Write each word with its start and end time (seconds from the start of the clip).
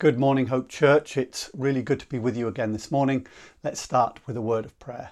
Good 0.00 0.16
morning, 0.16 0.46
Hope 0.46 0.68
Church. 0.68 1.16
It's 1.16 1.50
really 1.52 1.82
good 1.82 1.98
to 1.98 2.06
be 2.06 2.20
with 2.20 2.36
you 2.36 2.46
again 2.46 2.70
this 2.70 2.92
morning. 2.92 3.26
Let's 3.64 3.80
start 3.80 4.20
with 4.28 4.36
a 4.36 4.40
word 4.40 4.64
of 4.64 4.78
prayer. 4.78 5.10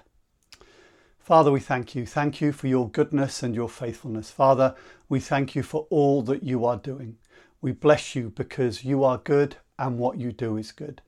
Father, 1.19 1.51
we 1.51 1.59
thank 1.59 1.93
you. 1.93 2.05
Thank 2.05 2.39
you 2.39 2.53
for 2.53 2.67
your 2.67 2.89
goodness 2.89 3.43
and 3.43 3.53
your 3.53 3.67
faithfulness. 3.67 4.31
Father, 4.31 4.75
we 5.09 5.19
thank 5.19 5.55
you 5.55 5.61
for 5.61 5.87
all 5.89 6.21
that 6.21 6.41
you 6.41 6.63
are 6.63 6.77
doing. 6.77 7.17
We 7.59 7.73
bless 7.73 8.15
you 8.15 8.29
because 8.29 8.85
you 8.85 9.03
are 9.03 9.17
good 9.17 9.57
and 9.77 9.99
what 9.99 10.19
you 10.19 10.31
do 10.31 10.55
is 10.55 10.71
good. 10.71 11.01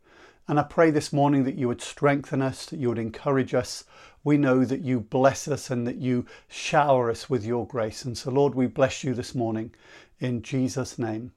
And 0.50 0.60
I 0.60 0.64
pray 0.64 0.92
this 0.92 1.14
morning 1.14 1.46
that 1.46 1.56
you 1.56 1.70
would 1.70 1.82
strengthen 1.82 2.42
us, 2.42 2.66
that 2.66 2.80
you 2.82 2.90
would 2.90 3.00
encourage 3.00 3.54
us. 3.54 3.86
We 4.26 4.36
know 4.36 4.66
that 4.66 4.82
you 4.82 5.00
bless 5.00 5.48
us 5.48 5.70
and 5.70 5.88
that 5.88 6.00
you 6.00 6.26
shower 6.50 7.10
us 7.10 7.30
with 7.30 7.46
your 7.46 7.66
grace. 7.66 8.04
And 8.04 8.18
so, 8.18 8.30
Lord, 8.30 8.56
we 8.56 8.68
bless 8.68 9.06
you 9.06 9.14
this 9.14 9.34
morning 9.34 9.74
in 10.20 10.42
Jesus' 10.42 11.00
name. 11.00 11.32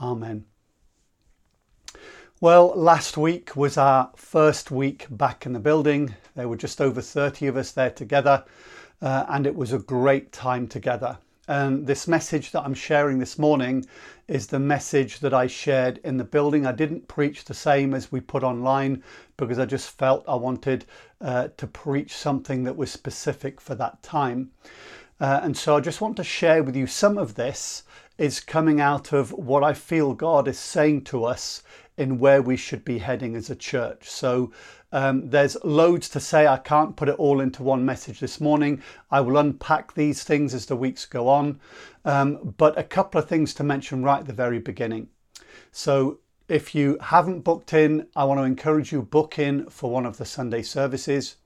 Amen. 0.00 0.46
Well, 2.44 2.74
last 2.76 3.16
week 3.16 3.56
was 3.56 3.78
our 3.78 4.10
first 4.16 4.70
week 4.70 5.06
back 5.08 5.46
in 5.46 5.54
the 5.54 5.58
building. 5.58 6.14
There 6.36 6.46
were 6.46 6.58
just 6.58 6.78
over 6.78 7.00
30 7.00 7.46
of 7.46 7.56
us 7.56 7.70
there 7.70 7.88
together, 7.88 8.44
uh, 9.00 9.24
and 9.30 9.46
it 9.46 9.56
was 9.56 9.72
a 9.72 9.78
great 9.78 10.30
time 10.30 10.68
together. 10.68 11.16
And 11.48 11.86
this 11.86 12.06
message 12.06 12.50
that 12.50 12.60
I'm 12.60 12.74
sharing 12.74 13.18
this 13.18 13.38
morning 13.38 13.86
is 14.28 14.46
the 14.46 14.58
message 14.58 15.20
that 15.20 15.32
I 15.32 15.46
shared 15.46 16.00
in 16.04 16.18
the 16.18 16.24
building. 16.24 16.66
I 16.66 16.72
didn't 16.72 17.08
preach 17.08 17.46
the 17.46 17.54
same 17.54 17.94
as 17.94 18.12
we 18.12 18.20
put 18.20 18.42
online 18.42 19.02
because 19.38 19.58
I 19.58 19.64
just 19.64 19.96
felt 19.96 20.22
I 20.28 20.34
wanted 20.34 20.84
uh, 21.22 21.48
to 21.56 21.66
preach 21.66 22.14
something 22.14 22.64
that 22.64 22.76
was 22.76 22.90
specific 22.90 23.58
for 23.58 23.74
that 23.76 24.02
time. 24.02 24.50
Uh, 25.18 25.40
and 25.42 25.56
so 25.56 25.78
I 25.78 25.80
just 25.80 26.02
want 26.02 26.18
to 26.18 26.24
share 26.24 26.62
with 26.62 26.76
you 26.76 26.86
some 26.86 27.16
of 27.16 27.36
this 27.36 27.84
is 28.18 28.40
coming 28.40 28.80
out 28.80 29.12
of 29.12 29.32
what 29.32 29.64
I 29.64 29.74
feel 29.74 30.14
God 30.14 30.46
is 30.48 30.58
saying 30.58 31.04
to 31.04 31.24
us 31.24 31.62
in 31.96 32.18
where 32.18 32.42
we 32.42 32.56
should 32.56 32.84
be 32.84 32.98
heading 32.98 33.34
as 33.36 33.50
a 33.50 33.56
church. 33.56 34.08
So 34.08 34.52
um, 34.92 35.28
there's 35.30 35.56
loads 35.64 36.08
to 36.10 36.20
say. 36.20 36.46
I 36.46 36.58
can't 36.58 36.96
put 36.96 37.08
it 37.08 37.16
all 37.16 37.40
into 37.40 37.62
one 37.62 37.84
message 37.84 38.20
this 38.20 38.40
morning. 38.40 38.82
I 39.10 39.20
will 39.20 39.38
unpack 39.38 39.94
these 39.94 40.22
things 40.22 40.54
as 40.54 40.66
the 40.66 40.76
weeks 40.76 41.06
go 41.06 41.28
on. 41.28 41.60
Um, 42.04 42.54
but 42.56 42.78
a 42.78 42.84
couple 42.84 43.20
of 43.20 43.28
things 43.28 43.54
to 43.54 43.64
mention 43.64 44.02
right 44.02 44.20
at 44.20 44.26
the 44.26 44.32
very 44.32 44.58
beginning. 44.58 45.08
So 45.72 46.18
if 46.48 46.74
you 46.74 46.98
haven't 47.00 47.40
booked 47.40 47.72
in, 47.72 48.06
I 48.14 48.24
want 48.24 48.38
to 48.38 48.44
encourage 48.44 48.92
you 48.92 49.02
book 49.02 49.38
in 49.38 49.68
for 49.70 49.90
one 49.90 50.06
of 50.06 50.18
the 50.18 50.24
Sunday 50.24 50.62
services. 50.62 51.36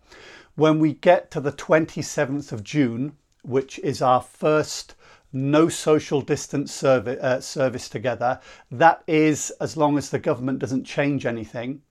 When 0.55 0.79
we 0.79 0.95
get 0.95 1.31
to 1.31 1.41
the 1.41 1.53
27th 1.53 2.53
of 2.53 2.65
June, 2.65 3.17
which 3.43 3.79
is 3.79 4.03
our 4.03 4.21
first 4.21 4.95
no 5.33 5.69
social 5.69 6.21
distance 6.21 6.73
service, 6.73 7.23
uh, 7.23 7.41
service 7.41 7.89
together. 7.89 8.41
That 8.71 9.03
is, 9.07 9.51
as 9.61 9.77
long 9.77 9.99
as 9.99 10.11
the 10.11 10.19
government 10.19 10.59
doesn't 10.59 10.85
change 10.85 11.27
anything. 11.27 11.83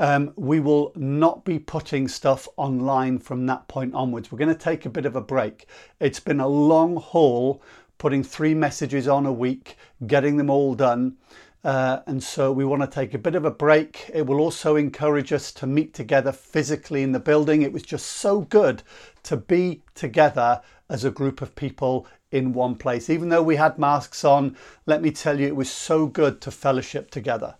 Um, 0.00 0.32
we 0.36 0.60
will 0.60 0.92
not 0.94 1.44
be 1.44 1.58
putting 1.58 2.06
stuff 2.06 2.46
online 2.56 3.18
from 3.18 3.46
that 3.46 3.66
point 3.66 3.94
onwards. 3.94 4.30
We're 4.30 4.38
going 4.38 4.54
to 4.54 4.54
take 4.54 4.86
a 4.86 4.90
bit 4.90 5.06
of 5.06 5.16
a 5.16 5.20
break. 5.20 5.66
It's 5.98 6.20
been 6.20 6.38
a 6.38 6.46
long 6.46 6.96
haul 6.96 7.60
putting 7.98 8.22
three 8.22 8.54
messages 8.54 9.08
on 9.08 9.26
a 9.26 9.32
week, 9.32 9.76
getting 10.06 10.36
them 10.36 10.50
all 10.50 10.74
done. 10.74 11.16
Uh, 11.68 12.00
and 12.06 12.22
so 12.22 12.50
we 12.50 12.64
want 12.64 12.80
to 12.80 12.88
take 12.88 13.12
a 13.12 13.18
bit 13.18 13.34
of 13.34 13.44
a 13.44 13.50
break. 13.50 14.10
It 14.14 14.26
will 14.26 14.40
also 14.40 14.76
encourage 14.76 15.34
us 15.34 15.52
to 15.52 15.66
meet 15.66 15.92
together 15.92 16.32
physically 16.32 17.02
in 17.02 17.12
the 17.12 17.20
building. 17.20 17.60
It 17.60 17.74
was 17.74 17.82
just 17.82 18.06
so 18.06 18.40
good 18.40 18.82
to 19.24 19.36
be 19.36 19.82
together 19.94 20.62
as 20.88 21.04
a 21.04 21.10
group 21.10 21.42
of 21.42 21.54
people 21.54 22.06
in 22.30 22.54
one 22.54 22.74
place. 22.74 23.10
Even 23.10 23.28
though 23.28 23.42
we 23.42 23.56
had 23.56 23.78
masks 23.78 24.24
on, 24.24 24.56
let 24.86 25.02
me 25.02 25.10
tell 25.10 25.38
you, 25.38 25.46
it 25.46 25.56
was 25.56 25.70
so 25.70 26.06
good 26.06 26.40
to 26.40 26.50
fellowship 26.50 27.10
together. 27.10 27.54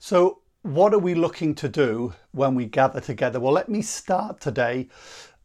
So, 0.00 0.40
what 0.62 0.92
are 0.92 0.98
we 0.98 1.14
looking 1.14 1.54
to 1.54 1.68
do 1.68 2.14
when 2.32 2.56
we 2.56 2.66
gather 2.66 3.00
together? 3.00 3.38
Well, 3.38 3.52
let 3.52 3.68
me 3.68 3.82
start 3.82 4.40
today 4.40 4.88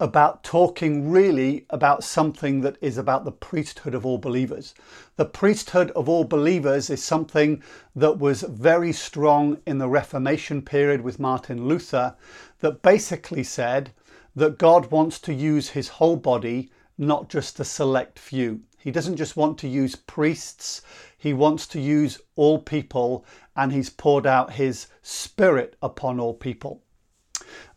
about 0.03 0.43
talking 0.43 1.09
really 1.09 1.65
about 1.69 2.03
something 2.03 2.59
that 2.59 2.75
is 2.81 2.97
about 2.97 3.23
the 3.23 3.31
priesthood 3.31 3.95
of 3.95 4.05
all 4.05 4.17
believers. 4.17 4.75
The 5.15 5.23
priesthood 5.23 5.91
of 5.91 6.09
all 6.09 6.25
believers 6.25 6.89
is 6.89 7.01
something 7.01 7.63
that 7.95 8.19
was 8.19 8.41
very 8.41 8.91
strong 8.91 9.61
in 9.65 9.77
the 9.77 9.87
Reformation 9.87 10.61
period 10.61 10.99
with 10.99 11.21
Martin 11.21 11.69
Luther, 11.69 12.15
that 12.59 12.81
basically 12.81 13.45
said 13.45 13.91
that 14.35 14.57
God 14.57 14.91
wants 14.91 15.19
to 15.19 15.33
use 15.33 15.69
his 15.69 15.87
whole 15.87 16.17
body 16.17 16.69
not 16.97 17.29
just 17.29 17.61
a 17.61 17.63
select 17.63 18.19
few. 18.19 18.59
He 18.77 18.91
doesn't 18.91 19.15
just 19.15 19.37
want 19.37 19.57
to 19.59 19.69
use 19.69 19.95
priests, 19.95 20.81
he 21.17 21.31
wants 21.31 21.65
to 21.67 21.79
use 21.79 22.19
all 22.35 22.59
people, 22.59 23.23
and 23.55 23.71
he's 23.71 23.89
poured 23.89 24.27
out 24.27 24.51
his 24.51 24.87
spirit 25.01 25.77
upon 25.81 26.19
all 26.19 26.33
people. 26.33 26.83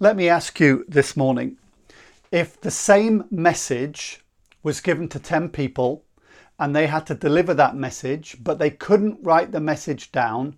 Let 0.01 0.17
me 0.17 0.29
ask 0.29 0.59
you 0.59 0.85
this 0.89 1.17
morning 1.17 1.59
if 2.31 2.61
the 2.61 2.71
same 2.71 3.25
message 3.31 4.25
was 4.63 4.81
given 4.81 5.09
to 5.09 5.19
10 5.19 5.51
people 5.51 6.05
and 6.59 6.75
they 6.75 6.87
had 6.87 7.07
to 7.07 7.15
deliver 7.15 7.55
that 7.55 7.77
message, 7.77 8.37
but 8.43 8.59
they 8.59 8.71
couldn't 8.71 9.23
write 9.23 9.53
the 9.53 9.61
message 9.61 10.11
down, 10.11 10.57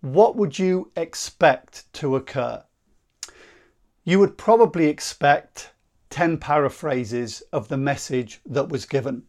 what 0.00 0.36
would 0.36 0.58
you 0.58 0.90
expect 0.96 1.92
to 1.94 2.16
occur? 2.16 2.62
You 4.04 4.18
would 4.18 4.36
probably 4.36 4.86
expect 4.86 5.70
10 6.10 6.38
paraphrases 6.38 7.42
of 7.52 7.68
the 7.68 7.76
message 7.76 8.40
that 8.46 8.68
was 8.68 8.84
given. 8.84 9.24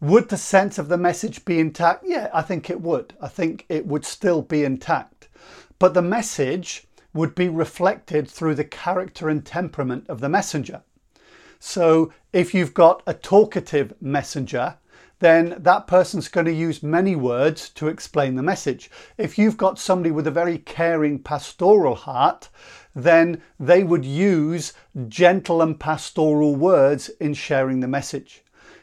Would 0.00 0.30
the 0.30 0.36
sense 0.36 0.78
of 0.78 0.88
the 0.88 0.96
message 0.96 1.44
be 1.44 1.60
intact? 1.60 2.04
Yeah, 2.06 2.28
I 2.32 2.42
think 2.42 2.70
it 2.70 2.80
would. 2.80 3.14
I 3.20 3.28
think 3.28 3.66
it 3.68 3.86
would 3.86 4.04
still 4.04 4.42
be 4.42 4.64
intact. 4.64 5.28
But 5.78 5.94
the 5.94 6.02
message 6.02 6.86
would 7.14 7.34
be 7.34 7.48
reflected 7.48 8.28
through 8.28 8.54
the 8.54 8.64
character 8.64 9.28
and 9.28 9.44
temperament 9.44 10.06
of 10.08 10.20
the 10.20 10.28
messenger. 10.28 10.82
So 11.64 12.12
if 12.32 12.54
you've 12.54 12.74
got 12.74 13.04
a 13.06 13.14
talkative 13.14 13.94
messenger, 14.00 14.78
then 15.20 15.54
that 15.60 15.86
person's 15.86 16.26
going 16.26 16.46
to 16.46 16.52
use 16.52 16.82
many 16.82 17.14
words 17.14 17.68
to 17.76 17.86
explain 17.86 18.34
the 18.34 18.42
message. 18.42 18.90
If 19.16 19.38
you've 19.38 19.56
got 19.56 19.78
somebody 19.78 20.10
with 20.10 20.26
a 20.26 20.32
very 20.32 20.58
caring 20.58 21.20
pastoral 21.20 21.94
heart, 21.94 22.48
then 22.96 23.40
they 23.60 23.84
would 23.84 24.04
use 24.04 24.72
gentle 25.06 25.62
and 25.62 25.78
pastoral 25.78 26.56
words 26.56 27.10
in 27.20 27.32
sharing 27.32 27.78
the 27.78 27.86
message. 27.86 28.42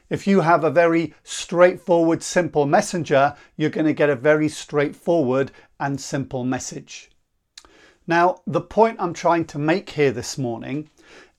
If 0.10 0.26
you 0.26 0.40
have 0.40 0.64
a 0.64 0.72
very 0.72 1.14
straightforward, 1.26 2.24
simple 2.24 2.66
messenger, 2.66 3.36
you're 3.58 3.72
going 3.72 3.88
to 3.88 3.94
get 3.94 4.10
a 4.10 4.16
very 4.16 4.48
straightforward 4.48 5.52
and 5.82 6.00
simple 6.00 6.46
message. 6.46 7.12
Now, 8.08 8.40
the 8.48 8.62
point 8.62 8.96
I'm 9.02 9.14
trying 9.14 9.44
to 9.48 9.60
make 9.60 9.90
here 9.90 10.12
this 10.12 10.38
morning 10.38 10.90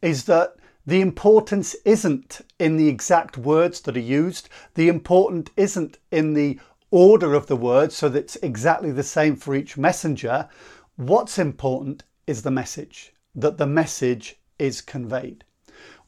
is 0.02 0.24
that 0.24 0.56
the 0.86 1.00
importance 1.00 1.74
isn't 1.84 2.41
in 2.58 2.76
the 2.76 2.88
exact 2.88 3.36
words 3.36 3.80
that 3.82 3.96
are 3.96 4.00
used. 4.00 4.48
The 4.74 4.88
important 4.88 5.50
isn't 5.56 5.98
in 6.10 6.34
the 6.34 6.58
order 6.91 7.34
of 7.34 7.46
the 7.46 7.56
words, 7.56 7.94
so 7.94 8.08
that 8.08 8.18
it's 8.18 8.36
exactly 8.36 8.90
the 8.90 9.02
same 9.02 9.36
for 9.36 9.54
each 9.54 9.76
messenger. 9.76 10.48
What's 10.96 11.38
important 11.38 12.02
is 12.26 12.42
the 12.42 12.50
message, 12.50 13.12
that 13.34 13.58
the 13.58 13.66
message 13.66 14.36
is 14.58 14.80
conveyed. 14.80 15.44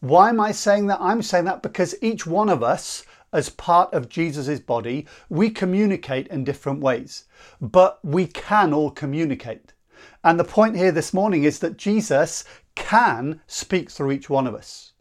Why 0.01 0.29
am 0.29 0.41
I 0.41 0.53
saying 0.53 0.89
that? 0.89 1.01
I'm 1.01 1.23
saying 1.23 1.45
that 1.45 1.63
because 1.63 1.95
each 2.03 2.27
one 2.27 2.49
of 2.49 2.63
us, 2.63 3.05
as 3.33 3.49
part 3.49 3.95
of 3.95 4.09
Jesus' 4.09 4.61
body, 4.61 5.07
we 5.29 5.49
communicate 5.49 6.27
in 6.29 6.45
different 6.45 6.81
ways, 6.81 7.25
but 7.61 7.99
we 8.03 8.27
can 8.27 8.73
all 8.73 8.91
communicate. 8.91 9.73
And 10.25 10.39
the 10.39 10.45
point 10.45 10.77
here 10.77 10.93
this 10.93 11.13
morning 11.13 11.45
is 11.45 11.59
that 11.59 11.77
Jesus 11.77 12.45
can 12.75 13.41
speak 13.47 13.91
through 13.91 14.13
each 14.13 14.31
one 14.31 14.47
of 14.47 14.55
us. 14.55 14.93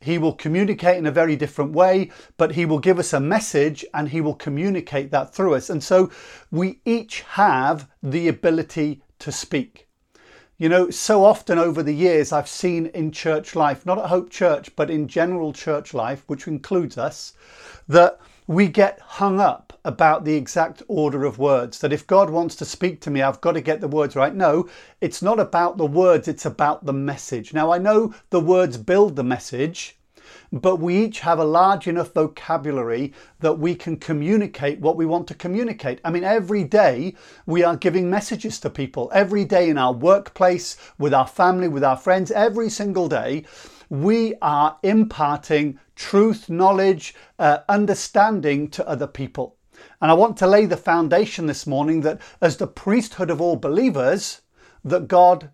He 0.00 0.18
will 0.18 0.32
communicate 0.32 0.96
in 0.96 1.06
a 1.06 1.12
very 1.12 1.34
different 1.34 1.72
way, 1.72 2.10
but 2.36 2.52
he 2.52 2.64
will 2.64 2.78
give 2.78 2.98
us 2.98 3.12
a 3.12 3.20
message 3.20 3.84
and 3.92 4.08
he 4.08 4.20
will 4.20 4.34
communicate 4.34 5.10
that 5.10 5.34
through 5.34 5.54
us. 5.54 5.70
And 5.70 5.82
so 5.82 6.10
we 6.50 6.80
each 6.84 7.22
have 7.22 7.88
the 8.02 8.28
ability 8.28 9.02
to 9.18 9.32
speak. 9.32 9.88
You 10.56 10.68
know, 10.68 10.90
so 10.90 11.24
often 11.24 11.58
over 11.58 11.82
the 11.82 11.94
years, 11.94 12.32
I've 12.32 12.48
seen 12.48 12.86
in 12.86 13.12
church 13.12 13.54
life, 13.54 13.86
not 13.86 13.98
at 13.98 14.06
Hope 14.06 14.30
Church, 14.30 14.74
but 14.74 14.90
in 14.90 15.06
general 15.06 15.52
church 15.52 15.94
life, 15.94 16.24
which 16.26 16.48
includes 16.48 16.98
us, 16.98 17.32
that 17.86 18.20
we 18.48 18.66
get 18.66 18.98
hung 19.00 19.38
up 19.38 19.78
about 19.84 20.24
the 20.24 20.34
exact 20.34 20.82
order 20.88 21.24
of 21.26 21.38
words. 21.38 21.78
That 21.78 21.92
if 21.92 22.06
God 22.06 22.30
wants 22.30 22.56
to 22.56 22.64
speak 22.64 23.00
to 23.02 23.10
me, 23.10 23.20
I've 23.20 23.42
got 23.42 23.52
to 23.52 23.60
get 23.60 23.82
the 23.82 23.88
words 23.88 24.16
right. 24.16 24.34
No, 24.34 24.68
it's 25.02 25.20
not 25.20 25.38
about 25.38 25.76
the 25.76 25.86
words, 25.86 26.26
it's 26.26 26.46
about 26.46 26.86
the 26.86 26.94
message. 26.94 27.52
Now, 27.52 27.70
I 27.70 27.78
know 27.78 28.14
the 28.30 28.40
words 28.40 28.78
build 28.78 29.16
the 29.16 29.22
message, 29.22 29.98
but 30.50 30.76
we 30.76 30.96
each 30.96 31.20
have 31.20 31.38
a 31.38 31.44
large 31.44 31.86
enough 31.86 32.14
vocabulary 32.14 33.12
that 33.40 33.58
we 33.58 33.74
can 33.74 33.98
communicate 33.98 34.80
what 34.80 34.96
we 34.96 35.04
want 35.04 35.28
to 35.28 35.34
communicate. 35.34 36.00
I 36.02 36.10
mean, 36.10 36.24
every 36.24 36.64
day 36.64 37.14
we 37.44 37.64
are 37.64 37.76
giving 37.76 38.08
messages 38.08 38.58
to 38.60 38.70
people, 38.70 39.10
every 39.12 39.44
day 39.44 39.68
in 39.68 39.76
our 39.76 39.92
workplace, 39.92 40.78
with 40.98 41.12
our 41.12 41.26
family, 41.26 41.68
with 41.68 41.84
our 41.84 41.98
friends, 41.98 42.30
every 42.30 42.70
single 42.70 43.08
day. 43.08 43.44
We 43.90 44.34
are 44.42 44.78
imparting 44.82 45.78
truth, 45.96 46.50
knowledge, 46.50 47.14
uh, 47.38 47.58
understanding 47.68 48.68
to 48.70 48.86
other 48.86 49.06
people. 49.06 49.56
And 50.00 50.10
I 50.10 50.14
want 50.14 50.36
to 50.38 50.46
lay 50.46 50.66
the 50.66 50.76
foundation 50.76 51.46
this 51.46 51.66
morning 51.66 52.02
that 52.02 52.20
as 52.40 52.56
the 52.56 52.66
priesthood 52.66 53.30
of 53.30 53.40
all 53.40 53.56
believers, 53.56 54.42
that 54.84 55.08
God 55.08 55.50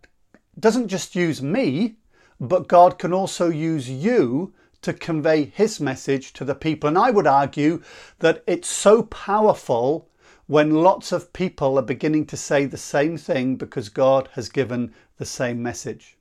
doesn't 0.58 0.88
just 0.88 1.14
use 1.14 1.42
me, 1.42 1.96
but 2.40 2.68
God 2.68 2.98
can 2.98 3.12
also 3.12 3.48
use 3.50 3.88
you 3.88 4.52
to 4.82 4.92
convey 4.92 5.44
his 5.44 5.80
message 5.80 6.32
to 6.34 6.44
the 6.44 6.54
people. 6.54 6.88
And 6.88 6.98
I 6.98 7.10
would 7.10 7.26
argue 7.26 7.82
that 8.18 8.42
it's 8.46 8.68
so 8.68 9.04
powerful 9.04 10.08
when 10.46 10.82
lots 10.82 11.10
of 11.10 11.32
people 11.32 11.78
are 11.78 11.82
beginning 11.82 12.26
to 12.26 12.36
say 12.36 12.66
the 12.66 12.76
same 12.76 13.16
thing 13.16 13.56
because 13.56 13.88
God 13.88 14.28
has 14.32 14.48
given 14.48 14.92
the 15.16 15.24
same 15.24 15.62
message. 15.62 16.18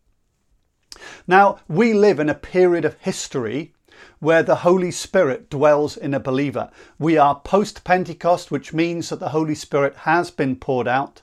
Now, 1.27 1.59
we 1.67 1.93
live 1.93 2.19
in 2.19 2.29
a 2.29 2.35
period 2.35 2.85
of 2.85 2.99
history 2.99 3.73
where 4.19 4.43
the 4.43 4.57
Holy 4.57 4.91
Spirit 4.91 5.49
dwells 5.49 5.97
in 5.97 6.13
a 6.13 6.19
believer. 6.19 6.69
We 6.97 7.17
are 7.17 7.39
post 7.41 7.83
Pentecost, 7.83 8.51
which 8.51 8.73
means 8.73 9.09
that 9.09 9.19
the 9.19 9.29
Holy 9.29 9.55
Spirit 9.55 9.95
has 9.97 10.31
been 10.31 10.55
poured 10.55 10.87
out. 10.87 11.21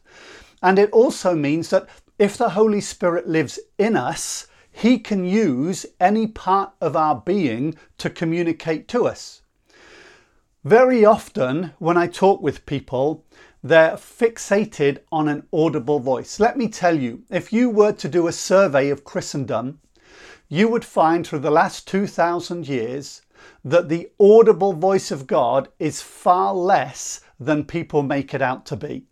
And 0.63 0.79
it 0.79 0.91
also 0.91 1.35
means 1.35 1.71
that 1.71 1.89
if 2.19 2.37
the 2.37 2.51
Holy 2.51 2.81
Spirit 2.81 3.27
lives 3.27 3.59
in 3.79 3.97
us, 3.97 4.47
he 4.71 4.99
can 4.99 5.25
use 5.25 5.87
any 5.99 6.27
part 6.27 6.73
of 6.81 6.95
our 6.95 7.17
being 7.17 7.75
to 7.99 8.11
communicate 8.11 8.87
to 8.89 9.07
us. 9.07 9.43
Very 10.65 11.05
often, 11.05 11.73
when 11.79 11.97
I 11.97 12.07
talk 12.07 12.43
with 12.43 12.67
people, 12.67 13.25
they're 13.63 13.93
fixated 13.93 14.99
on 15.13 15.29
an 15.29 15.47
audible 15.53 16.01
voice. 16.01 16.41
Let 16.41 16.57
me 16.57 16.69
tell 16.69 16.99
you, 16.99 17.25
if 17.31 17.53
you 17.53 17.69
were 17.71 17.93
to 17.93 18.09
do 18.09 18.27
a 18.27 18.33
survey 18.33 18.91
of 18.91 19.05
Christendom, 19.05 19.81
you 20.49 20.69
would 20.69 20.85
find 20.85 21.27
through 21.27 21.41
the 21.41 21.51
last 21.51 21.87
2,000 21.87 22.67
years 22.67 23.23
that 23.65 23.89
the 23.89 24.11
audible 24.19 24.73
voice 24.73 25.11
of 25.11 25.27
God 25.27 25.69
is 25.79 26.03
far 26.03 26.55
less 26.55 27.21
than 27.39 27.65
people 27.65 28.03
make 28.03 28.35
it 28.35 28.43
out 28.43 28.67
to 28.67 28.77
be. 28.77 29.07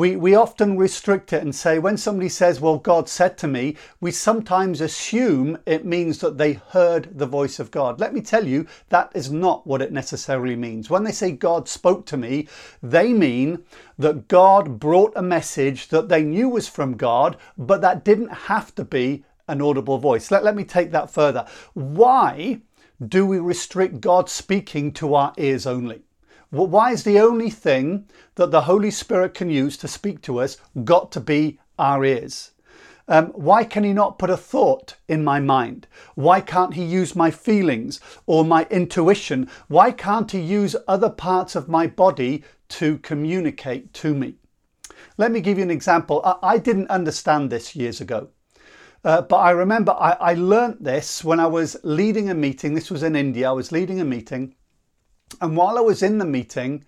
We, 0.00 0.16
we 0.16 0.34
often 0.34 0.78
restrict 0.78 1.30
it 1.34 1.42
and 1.42 1.54
say, 1.54 1.78
when 1.78 1.98
somebody 1.98 2.30
says, 2.30 2.58
Well, 2.58 2.78
God 2.78 3.06
said 3.06 3.36
to 3.36 3.46
me, 3.46 3.76
we 4.00 4.12
sometimes 4.12 4.80
assume 4.80 5.58
it 5.66 5.84
means 5.84 6.20
that 6.20 6.38
they 6.38 6.54
heard 6.54 7.18
the 7.18 7.26
voice 7.26 7.58
of 7.58 7.70
God. 7.70 8.00
Let 8.00 8.14
me 8.14 8.22
tell 8.22 8.46
you, 8.46 8.66
that 8.88 9.12
is 9.14 9.30
not 9.30 9.66
what 9.66 9.82
it 9.82 9.92
necessarily 9.92 10.56
means. 10.56 10.88
When 10.88 11.04
they 11.04 11.12
say 11.12 11.32
God 11.32 11.68
spoke 11.68 12.06
to 12.06 12.16
me, 12.16 12.48
they 12.82 13.12
mean 13.12 13.62
that 13.98 14.26
God 14.26 14.80
brought 14.80 15.12
a 15.16 15.22
message 15.22 15.88
that 15.88 16.08
they 16.08 16.22
knew 16.22 16.48
was 16.48 16.66
from 16.66 16.96
God, 16.96 17.36
but 17.58 17.82
that 17.82 18.02
didn't 18.02 18.32
have 18.32 18.74
to 18.76 18.86
be 18.86 19.22
an 19.48 19.60
audible 19.60 19.98
voice. 19.98 20.30
Let, 20.30 20.44
let 20.44 20.56
me 20.56 20.64
take 20.64 20.92
that 20.92 21.10
further. 21.10 21.46
Why 21.74 22.62
do 23.06 23.26
we 23.26 23.38
restrict 23.38 24.00
God 24.00 24.30
speaking 24.30 24.92
to 24.92 25.14
our 25.14 25.34
ears 25.36 25.66
only? 25.66 26.04
Why 26.50 26.90
is 26.90 27.04
the 27.04 27.20
only 27.20 27.48
thing 27.48 28.06
that 28.34 28.50
the 28.50 28.62
Holy 28.62 28.90
Spirit 28.90 29.34
can 29.34 29.50
use 29.50 29.76
to 29.76 29.86
speak 29.86 30.20
to 30.22 30.40
us 30.40 30.56
got 30.82 31.12
to 31.12 31.20
be 31.20 31.60
our 31.78 32.04
ears? 32.04 32.50
Um, 33.06 33.26
why 33.28 33.62
can 33.62 33.84
he 33.84 33.92
not 33.92 34.18
put 34.18 34.30
a 34.30 34.36
thought 34.36 34.96
in 35.08 35.22
my 35.22 35.38
mind? 35.38 35.86
Why 36.16 36.40
can't 36.40 36.74
he 36.74 36.84
use 36.84 37.14
my 37.14 37.30
feelings 37.30 38.00
or 38.26 38.44
my 38.44 38.66
intuition? 38.68 39.48
Why 39.68 39.92
can't 39.92 40.30
he 40.30 40.40
use 40.40 40.74
other 40.88 41.10
parts 41.10 41.54
of 41.54 41.68
my 41.68 41.86
body 41.86 42.42
to 42.70 42.98
communicate 42.98 43.92
to 43.94 44.12
me? 44.12 44.34
Let 45.18 45.30
me 45.30 45.40
give 45.40 45.56
you 45.56 45.64
an 45.64 45.70
example. 45.70 46.20
I, 46.24 46.54
I 46.54 46.58
didn't 46.58 46.90
understand 46.90 47.50
this 47.50 47.76
years 47.76 48.00
ago. 48.00 48.28
Uh, 49.04 49.22
but 49.22 49.36
I 49.36 49.50
remember 49.50 49.92
I, 49.92 50.16
I 50.20 50.34
this 50.80 51.22
when 51.22 51.38
I 51.38 51.46
was 51.46 51.76
leading 51.84 52.28
a 52.28 52.34
meeting. 52.34 52.74
This 52.74 52.90
was 52.90 53.04
in 53.04 53.14
India. 53.14 53.48
I 53.48 53.52
was 53.52 53.72
leading 53.72 54.00
a 54.00 54.04
meeting 54.04 54.56
and 55.40 55.56
while 55.56 55.78
I 55.78 55.82
was 55.82 56.02
in 56.02 56.18
the 56.18 56.24
meeting, 56.24 56.84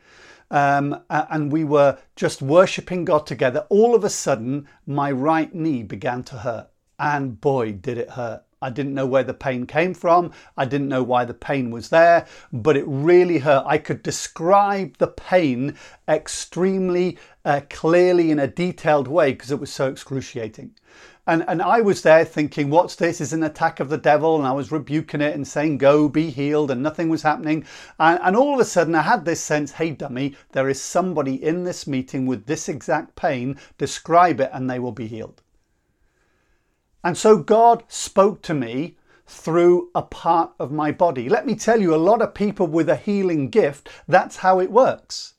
um, 0.50 1.02
and 1.08 1.50
we 1.50 1.64
were 1.64 1.98
just 2.14 2.42
worshipping 2.42 3.04
God 3.04 3.26
together, 3.26 3.66
all 3.70 3.94
of 3.94 4.04
a 4.04 4.10
sudden 4.10 4.68
my 4.86 5.10
right 5.10 5.52
knee 5.54 5.82
began 5.82 6.22
to 6.24 6.36
hurt. 6.36 6.68
And 6.98 7.40
boy, 7.40 7.72
did 7.72 7.98
it 7.98 8.10
hurt. 8.10 8.44
I 8.60 8.70
didn't 8.70 8.94
know 8.94 9.06
where 9.06 9.24
the 9.24 9.34
pain 9.34 9.66
came 9.66 9.92
from. 9.92 10.30
I 10.56 10.66
didn't 10.66 10.88
know 10.88 11.02
why 11.02 11.24
the 11.24 11.34
pain 11.34 11.72
was 11.72 11.88
there, 11.88 12.26
but 12.52 12.76
it 12.76 12.84
really 12.86 13.38
hurt. 13.38 13.64
I 13.66 13.78
could 13.78 14.04
describe 14.04 14.98
the 14.98 15.08
pain 15.08 15.74
extremely 16.08 17.18
uh, 17.44 17.62
clearly 17.68 18.30
in 18.30 18.38
a 18.38 18.46
detailed 18.46 19.08
way 19.08 19.32
because 19.32 19.50
it 19.50 19.58
was 19.58 19.72
so 19.72 19.88
excruciating. 19.88 20.76
And, 21.24 21.44
and 21.46 21.62
I 21.62 21.80
was 21.82 22.02
there 22.02 22.24
thinking, 22.24 22.68
what's 22.68 22.96
this? 22.96 23.20
Is 23.20 23.32
an 23.32 23.44
attack 23.44 23.78
of 23.78 23.88
the 23.88 23.96
devil? 23.96 24.36
And 24.36 24.44
I 24.44 24.50
was 24.50 24.72
rebuking 24.72 25.20
it 25.20 25.36
and 25.36 25.46
saying, 25.46 25.78
go, 25.78 26.08
be 26.08 26.30
healed, 26.30 26.72
and 26.72 26.82
nothing 26.82 27.08
was 27.08 27.22
happening. 27.22 27.64
And, 28.00 28.18
and 28.22 28.36
all 28.36 28.54
of 28.54 28.60
a 28.60 28.64
sudden, 28.64 28.96
I 28.96 29.02
had 29.02 29.24
this 29.24 29.40
sense, 29.40 29.70
hey, 29.70 29.90
dummy, 29.92 30.34
there 30.50 30.68
is 30.68 30.80
somebody 30.80 31.42
in 31.42 31.62
this 31.62 31.86
meeting 31.86 32.26
with 32.26 32.46
this 32.46 32.68
exact 32.68 33.14
pain. 33.14 33.56
Describe 33.78 34.40
it, 34.40 34.50
and 34.52 34.68
they 34.68 34.80
will 34.80 34.92
be 34.92 35.06
healed. 35.06 35.42
And 37.04 37.16
so 37.16 37.38
God 37.38 37.84
spoke 37.86 38.42
to 38.42 38.54
me 38.54 38.96
through 39.24 39.90
a 39.94 40.02
part 40.02 40.50
of 40.58 40.72
my 40.72 40.90
body. 40.90 41.28
Let 41.28 41.46
me 41.46 41.54
tell 41.54 41.80
you, 41.80 41.94
a 41.94 41.96
lot 41.96 42.20
of 42.20 42.34
people 42.34 42.66
with 42.66 42.88
a 42.88 42.96
healing 42.96 43.48
gift, 43.48 43.88
that's 44.08 44.38
how 44.38 44.58
it 44.58 44.72
works. 44.72 45.34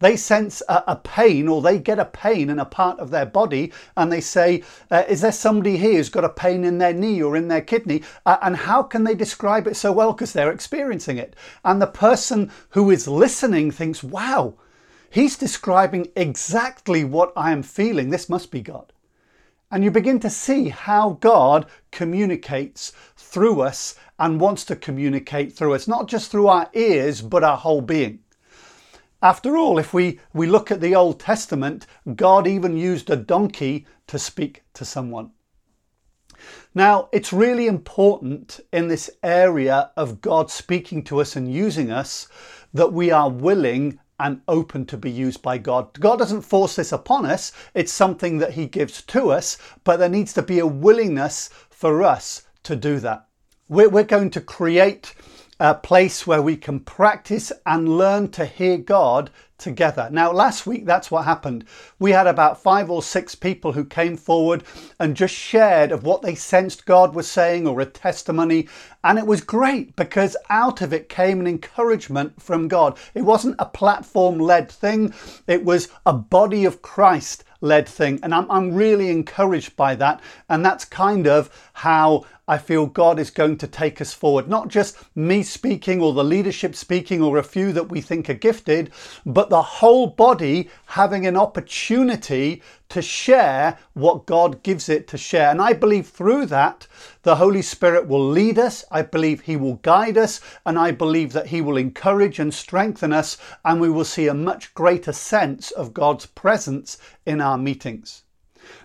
They 0.00 0.16
sense 0.16 0.62
a, 0.68 0.82
a, 0.88 0.96
pain 0.96 1.46
or 1.46 1.62
they 1.62 1.78
get 1.78 1.98
a 1.98 2.04
pain 2.04 2.50
in 2.50 2.58
a 2.58 2.64
part 2.64 2.98
of 2.98 3.10
their 3.10 3.26
body 3.26 3.72
and 3.96 4.10
they 4.10 4.20
say, 4.20 4.62
uh, 4.90 5.04
Is 5.08 5.20
there 5.20 5.32
somebody 5.32 5.76
here 5.76 5.94
who's 5.94 6.08
got 6.08 6.24
a 6.24 6.28
pain 6.28 6.64
in 6.64 6.78
their 6.78 6.92
knee 6.92 7.22
or 7.22 7.36
in 7.36 7.48
their 7.48 7.60
kidney? 7.60 8.02
Uh, 8.26 8.36
and 8.42 8.56
how 8.56 8.82
can 8.82 9.04
they 9.04 9.14
describe 9.14 9.66
it 9.66 9.76
so 9.76 9.92
well? 9.92 10.12
Because 10.12 10.32
they're 10.32 10.50
experiencing 10.50 11.16
it. 11.16 11.36
And 11.64 11.80
the 11.80 11.86
person 11.86 12.50
who 12.70 12.90
is 12.90 13.06
listening 13.06 13.70
thinks, 13.70 14.02
Wow, 14.02 14.54
he's 15.10 15.36
describing 15.36 16.08
exactly 16.16 17.04
what 17.04 17.32
I 17.36 17.52
am 17.52 17.62
feeling. 17.62 18.10
This 18.10 18.28
must 18.28 18.50
be 18.50 18.62
God. 18.62 18.92
And 19.70 19.84
you 19.84 19.90
begin 19.90 20.20
to 20.20 20.30
see 20.30 20.68
how 20.68 21.18
God 21.20 21.66
communicates 21.92 22.92
through 23.16 23.60
us 23.60 23.94
and 24.18 24.40
wants 24.40 24.64
to 24.66 24.76
communicate 24.76 25.52
through 25.52 25.74
us, 25.74 25.88
not 25.88 26.08
just 26.08 26.30
through 26.30 26.48
our 26.48 26.68
ears, 26.74 27.22
but 27.22 27.44
our 27.44 27.56
whole 27.56 27.80
being. 27.80 28.20
After 29.24 29.56
all, 29.56 29.78
if 29.78 29.94
we, 29.94 30.20
we 30.34 30.46
look 30.46 30.70
at 30.70 30.82
the 30.82 30.94
Old 30.94 31.18
Testament, 31.18 31.86
God 32.14 32.46
even 32.46 32.76
used 32.76 33.08
a 33.08 33.16
donkey 33.16 33.86
to 34.06 34.18
speak 34.18 34.64
to 34.74 34.84
someone. 34.84 35.30
Now, 36.74 37.08
it's 37.10 37.32
really 37.32 37.66
important 37.66 38.60
in 38.70 38.88
this 38.88 39.08
area 39.22 39.92
of 39.96 40.20
God 40.20 40.50
speaking 40.50 41.02
to 41.04 41.22
us 41.22 41.36
and 41.36 41.50
using 41.50 41.90
us 41.90 42.28
that 42.74 42.92
we 42.92 43.10
are 43.10 43.30
willing 43.30 43.98
and 44.20 44.42
open 44.46 44.84
to 44.86 44.98
be 44.98 45.10
used 45.10 45.40
by 45.40 45.56
God. 45.56 45.98
God 45.98 46.18
doesn't 46.18 46.42
force 46.42 46.76
this 46.76 46.92
upon 46.92 47.24
us, 47.24 47.50
it's 47.72 47.92
something 47.92 48.36
that 48.36 48.52
He 48.52 48.66
gives 48.66 49.00
to 49.04 49.30
us, 49.30 49.56
but 49.84 49.96
there 49.96 50.10
needs 50.10 50.34
to 50.34 50.42
be 50.42 50.58
a 50.58 50.66
willingness 50.66 51.48
for 51.70 52.02
us 52.02 52.42
to 52.64 52.76
do 52.76 53.00
that. 53.00 53.26
We're, 53.70 53.88
we're 53.88 54.04
going 54.04 54.28
to 54.32 54.42
create 54.42 55.14
a 55.64 55.74
place 55.74 56.26
where 56.26 56.42
we 56.42 56.56
can 56.58 56.78
practice 56.78 57.50
and 57.64 57.96
learn 57.96 58.28
to 58.28 58.44
hear 58.44 58.76
God 58.76 59.30
together. 59.56 60.08
Now, 60.12 60.30
last 60.30 60.66
week, 60.66 60.84
that's 60.84 61.10
what 61.10 61.24
happened. 61.24 61.64
We 61.98 62.10
had 62.10 62.26
about 62.26 62.62
five 62.62 62.90
or 62.90 63.02
six 63.02 63.34
people 63.34 63.72
who 63.72 63.86
came 63.86 64.18
forward 64.18 64.62
and 65.00 65.16
just 65.16 65.34
shared 65.34 65.90
of 65.90 66.02
what 66.04 66.20
they 66.20 66.34
sensed 66.34 66.84
God 66.84 67.14
was 67.14 67.30
saying 67.30 67.66
or 67.66 67.80
a 67.80 67.86
testimony. 67.86 68.68
And 69.02 69.18
it 69.18 69.26
was 69.26 69.40
great 69.40 69.96
because 69.96 70.36
out 70.50 70.82
of 70.82 70.92
it 70.92 71.08
came 71.08 71.40
an 71.40 71.46
encouragement 71.46 72.42
from 72.42 72.68
God. 72.68 72.98
It 73.14 73.22
wasn't 73.22 73.56
a 73.58 73.64
platform 73.64 74.38
led 74.38 74.70
thing, 74.70 75.14
it 75.46 75.64
was 75.64 75.88
a 76.04 76.12
body 76.12 76.66
of 76.66 76.82
Christ 76.82 77.42
led 77.62 77.88
thing. 77.88 78.20
And 78.22 78.34
I'm, 78.34 78.50
I'm 78.50 78.74
really 78.74 79.10
encouraged 79.10 79.76
by 79.76 79.94
that. 79.94 80.20
And 80.50 80.62
that's 80.62 80.84
kind 80.84 81.26
of 81.26 81.48
how 81.72 82.26
I 82.46 82.58
feel 82.58 82.86
God 82.86 83.18
is 83.18 83.30
going 83.30 83.56
to 83.58 83.66
take 83.66 84.00
us 84.02 84.12
forward. 84.12 84.48
Not 84.48 84.68
just 84.68 84.96
me 85.16 85.42
speaking 85.42 86.02
or 86.02 86.12
the 86.12 86.22
leadership 86.22 86.74
speaking 86.74 87.22
or 87.22 87.38
a 87.38 87.42
few 87.42 87.72
that 87.72 87.88
we 87.88 88.02
think 88.02 88.28
are 88.28 88.34
gifted, 88.34 88.90
but 89.24 89.48
the 89.48 89.62
whole 89.62 90.08
body 90.08 90.68
having 90.86 91.26
an 91.26 91.38
opportunity 91.38 92.62
to 92.90 93.00
share 93.00 93.78
what 93.94 94.26
God 94.26 94.62
gives 94.62 94.90
it 94.90 95.08
to 95.08 95.16
share. 95.16 95.50
And 95.50 95.62
I 95.62 95.72
believe 95.72 96.08
through 96.08 96.46
that, 96.46 96.86
the 97.22 97.36
Holy 97.36 97.62
Spirit 97.62 98.06
will 98.06 98.28
lead 98.28 98.58
us. 98.58 98.84
I 98.90 99.00
believe 99.00 99.40
He 99.40 99.56
will 99.56 99.76
guide 99.76 100.18
us. 100.18 100.40
And 100.66 100.78
I 100.78 100.90
believe 100.90 101.32
that 101.32 101.46
He 101.46 101.62
will 101.62 101.78
encourage 101.78 102.38
and 102.38 102.52
strengthen 102.52 103.12
us. 103.12 103.38
And 103.64 103.80
we 103.80 103.88
will 103.88 104.04
see 104.04 104.28
a 104.28 104.34
much 104.34 104.74
greater 104.74 105.12
sense 105.12 105.70
of 105.70 105.94
God's 105.94 106.26
presence 106.26 106.98
in 107.24 107.40
our 107.40 107.56
meetings. 107.56 108.22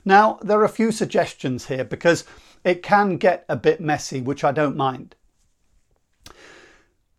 Now, 0.06 0.39
there 0.42 0.60
are 0.60 0.66
a 0.66 0.70
few 0.70 0.92
suggestions 0.92 1.68
here 1.68 1.84
because 1.84 2.25
it 2.63 2.84
can 2.84 3.18
get 3.18 3.46
a 3.50 3.56
bit 3.56 3.82
messy, 3.82 4.22
which 4.22 4.44
I 4.44 4.51
don't 4.51 4.78
mind. 4.78 5.16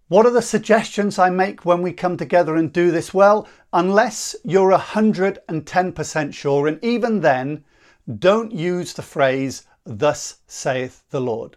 What 0.09 0.27
are 0.27 0.33
the 0.33 0.43
suggestions 0.43 1.19
I 1.19 1.31
make 1.31 1.65
when 1.65 1.83
we 1.83 1.93
come 1.93 2.17
together 2.17 2.57
and 2.57 2.73
do 2.73 2.91
this? 2.91 3.15
Well, 3.15 3.47
unless 3.73 4.35
you're 4.45 4.77
110% 4.77 6.35
sure, 6.35 6.67
and 6.67 6.85
even 6.85 7.21
then, 7.21 7.65
don't 8.19 8.53
use 8.53 8.93
the 8.93 9.03
phrase, 9.03 9.67
Thus 9.85 10.39
saith 10.47 11.05
the 11.11 11.21
Lord. 11.21 11.57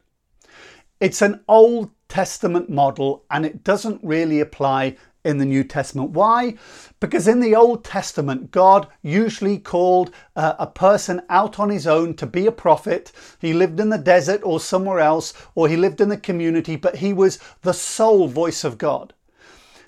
It's 1.00 1.22
an 1.22 1.44
Old 1.48 1.90
Testament 2.08 2.70
model 2.70 3.26
and 3.30 3.46
it 3.46 3.64
doesn't 3.64 4.04
really 4.04 4.40
apply 4.40 4.98
in 5.24 5.38
the 5.38 5.46
New 5.46 5.64
Testament. 5.64 6.12
Why? 6.12 6.56
Because 7.00 7.28
in 7.28 7.40
the 7.40 7.56
Old 7.56 7.84
Testament, 7.84 8.52
God 8.52 8.88
usually 9.02 9.58
called 9.58 10.12
uh, 10.36 10.54
a 10.60 10.68
person 10.68 11.22
out 11.30 11.60
on 11.60 11.70
his 11.70 11.88
own 11.88 12.14
to 12.16 12.26
be 12.26 12.46
a 12.46 12.52
prophet. 12.52 13.12
He 13.40 13.54
lived 13.54 13.80
in 13.80 13.90
the 13.90 13.98
desert 13.98 14.42
or 14.44 14.60
somewhere 14.60 15.00
else, 15.00 15.34
or 15.56 15.68
he 15.68 15.78
lived 15.78 16.02
in 16.02 16.10
the 16.10 16.18
community, 16.18 16.76
but 16.76 16.98
he 16.98 17.14
was 17.14 17.40
the 17.62 17.74
sole 17.74 18.28
voice 18.28 18.64
of 18.64 18.78
God. 18.78 19.14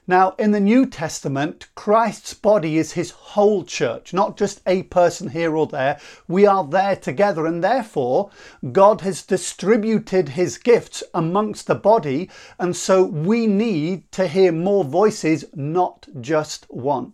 Now, 0.08 0.36
in 0.38 0.52
the 0.52 0.60
New 0.60 0.86
Testament, 0.86 1.68
Christ's 1.74 2.36
body 2.36 2.78
is 2.78 2.92
his 2.92 3.10
whole 3.10 3.64
church, 3.64 4.14
not 4.14 4.38
just 4.38 4.62
a 4.68 4.84
person 4.84 5.30
here 5.30 5.56
or 5.58 5.66
there. 5.66 6.00
We 6.28 6.46
are 6.46 6.64
there 6.64 6.96
together, 6.96 7.48
and 7.48 7.64
therefore, 7.64 8.30
God 8.72 9.02
has 9.02 9.24
distributed 9.24 10.30
his 10.30 10.60
gifts 10.60 11.04
amongst 11.14 11.66
the 11.66 11.74
body, 11.74 12.30
and 12.60 12.76
so 12.76 13.04
we 13.04 13.48
need 13.48 14.12
to 14.12 14.28
hear 14.28 14.52
more 14.52 14.84
voices, 14.84 15.46
not 15.56 16.08
just 16.22 16.68
one. 16.70 17.14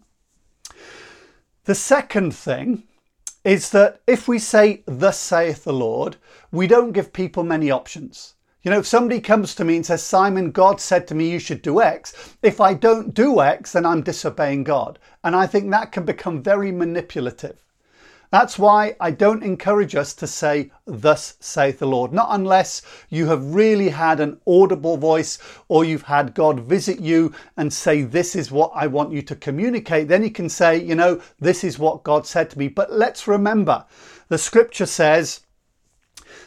The 1.63 1.75
second 1.75 2.35
thing 2.35 2.83
is 3.45 3.69
that 3.69 4.01
if 4.05 4.27
we 4.27 4.37
say, 4.37 4.83
Thus 4.85 5.17
saith 5.17 5.63
the 5.63 5.71
Lord, 5.71 6.17
we 6.51 6.67
don't 6.67 6.91
give 6.91 7.13
people 7.13 7.43
many 7.43 7.71
options. 7.71 8.33
You 8.63 8.69
know, 8.69 8.79
if 8.79 8.85
somebody 8.85 9.19
comes 9.19 9.55
to 9.55 9.65
me 9.65 9.77
and 9.77 9.85
says, 9.85 10.03
Simon, 10.03 10.51
God 10.51 10.79
said 10.79 11.07
to 11.07 11.15
me 11.15 11.31
you 11.31 11.39
should 11.39 11.63
do 11.63 11.81
X, 11.81 12.35
if 12.43 12.61
I 12.61 12.75
don't 12.75 13.13
do 13.13 13.41
X, 13.41 13.71
then 13.71 13.87
I'm 13.87 14.03
disobeying 14.03 14.63
God. 14.63 14.99
And 15.23 15.35
I 15.35 15.47
think 15.47 15.71
that 15.71 15.91
can 15.91 16.05
become 16.05 16.43
very 16.43 16.71
manipulative. 16.71 17.57
That's 18.29 18.59
why 18.59 18.95
I 19.01 19.11
don't 19.11 19.43
encourage 19.43 19.93
us 19.93 20.13
to 20.13 20.27
say, 20.27 20.71
Thus 20.85 21.35
saith 21.41 21.79
the 21.79 21.87
Lord, 21.87 22.13
not 22.13 22.29
unless 22.29 22.81
you 23.09 23.25
have 23.27 23.53
really 23.53 23.89
had 23.89 24.21
an 24.21 24.39
audible 24.47 24.95
voice 24.95 25.37
or 25.67 25.83
you've 25.83 26.03
had 26.03 26.33
God 26.33 26.61
visit 26.61 27.01
you 27.01 27.33
and 27.57 27.73
say, 27.73 28.03
This 28.03 28.35
is 28.35 28.51
what 28.51 28.71
I 28.73 28.87
want 28.87 29.11
you 29.11 29.21
to 29.23 29.35
communicate. 29.35 30.07
Then 30.07 30.23
you 30.23 30.31
can 30.31 30.47
say, 30.47 30.77
You 30.77 30.95
know, 30.95 31.19
this 31.39 31.65
is 31.65 31.77
what 31.77 32.03
God 32.03 32.25
said 32.25 32.49
to 32.51 32.59
me. 32.59 32.69
But 32.69 32.93
let's 32.93 33.27
remember, 33.27 33.85
the 34.29 34.37
scripture 34.37 34.85
says, 34.85 35.41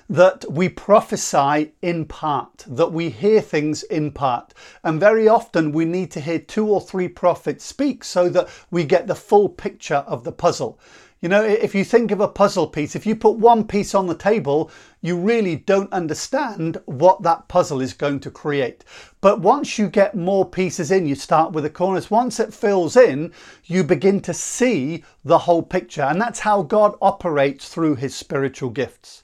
that 0.09 0.45
we 0.51 0.69
prophesy 0.69 1.73
in 1.83 2.05
part, 2.05 2.65
that 2.67 2.93
we 2.93 3.09
hear 3.11 3.41
things 3.41 3.83
in 3.85 4.13
part. 4.13 4.53
And 4.83 5.01
very 5.01 5.29
often 5.29 5.73
we 5.73 5.85
need 5.85 6.11
to 6.13 6.21
hear 6.21 6.39
two 6.39 6.69
or 6.69 6.81
three 6.81 7.09
prophets 7.09 7.65
speak 7.65 8.05
so 8.05 8.29
that 8.29 8.49
we 8.71 8.85
get 8.85 9.07
the 9.07 9.15
full 9.15 9.49
picture 9.49 10.05
of 10.07 10.25
the 10.25 10.33
puzzle. 10.33 10.79
You 11.25 11.31
know, 11.31 11.43
if 11.43 11.75
you 11.75 11.85
think 11.85 12.11
of 12.11 12.21
a 12.21 12.29
puzzle 12.29 12.67
piece, 12.67 12.95
if 12.95 13.07
you 13.07 13.17
put 13.17 13.39
one 13.39 13.67
piece 13.67 13.95
on 13.95 14.07
the 14.07 14.15
table, 14.15 14.71
you 15.01 15.17
really 15.17 15.57
don't 15.57 15.91
understand 15.91 16.77
what 16.85 17.23
that 17.23 17.49
puzzle 17.49 17.81
is 17.81 17.95
going 17.95 18.21
to 18.21 18.31
create. 18.31 18.85
But 19.23 19.41
once 19.41 19.79
you 19.79 19.89
get 19.89 20.15
more 20.15 20.45
pieces 20.45 20.91
in, 20.91 21.07
you 21.07 21.15
start 21.15 21.53
with 21.53 21.65
the 21.65 21.71
corners. 21.71 22.11
Once 22.11 22.41
it 22.41 22.53
fills 22.53 22.95
in, 22.95 23.33
you 23.65 23.85
begin 23.85 24.21
to 24.21 24.35
see 24.35 25.03
the 25.25 25.39
whole 25.39 25.63
picture. 25.63 26.03
And 26.03 26.21
that's 26.21 26.41
how 26.41 26.61
God 26.61 26.95
operates 27.01 27.71
through 27.71 27.95
his 27.95 28.15
spiritual 28.15 28.69
gifts. 28.69 29.24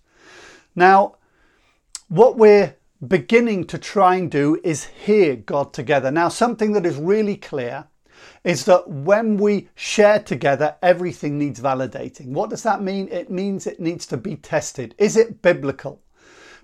Now, 0.74 1.16
what 2.08 2.36
we're 2.36 2.76
beginning 3.06 3.64
to 3.64 3.78
try 3.78 4.16
and 4.16 4.30
do 4.30 4.60
is 4.62 4.84
hear 4.84 5.36
God 5.36 5.72
together. 5.72 6.10
Now, 6.10 6.28
something 6.28 6.72
that 6.72 6.84
is 6.84 6.96
really 6.96 7.36
clear 7.36 7.86
is 8.44 8.64
that 8.66 8.88
when 8.88 9.36
we 9.36 9.68
share 9.74 10.18
together, 10.18 10.76
everything 10.82 11.38
needs 11.38 11.60
validating. 11.60 12.28
What 12.28 12.50
does 12.50 12.62
that 12.62 12.82
mean? 12.82 13.08
It 13.08 13.30
means 13.30 13.66
it 13.66 13.80
needs 13.80 14.06
to 14.06 14.16
be 14.16 14.36
tested. 14.36 14.94
Is 14.98 15.16
it 15.16 15.42
biblical? 15.42 16.02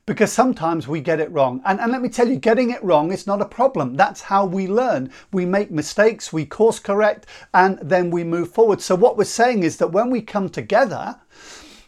Because 0.05 0.33
sometimes 0.33 0.87
we 0.87 1.01
get 1.01 1.19
it 1.19 1.33
wrong. 1.33 1.61
And, 1.65 1.81
and 1.81 1.91
let 1.91 2.01
me 2.01 2.09
tell 2.09 2.29
you, 2.29 2.37
getting 2.37 2.71
it 2.71 2.85
wrong 2.85 3.13
is 3.13 3.27
not 3.27 3.43
a 3.43 3.47
problem. 3.47 3.95
That's 3.95 4.23
how 4.23 4.47
we 4.47 4.69
learn. 4.69 5.11
We 5.33 5.45
make 5.45 5.73
mistakes, 5.73 6.33
we 6.33 6.47
course 6.47 6.79
correct, 6.79 7.27
and 7.53 7.79
then 7.83 8.11
we 8.11 8.23
move 8.23 8.53
forward. 8.53 8.81
So, 8.81 8.95
what 8.95 9.17
we're 9.17 9.25
saying 9.25 9.65
is 9.65 9.79
that 9.79 9.91
when 9.91 10.11
we 10.11 10.23
come 10.23 10.49
together, 10.49 11.17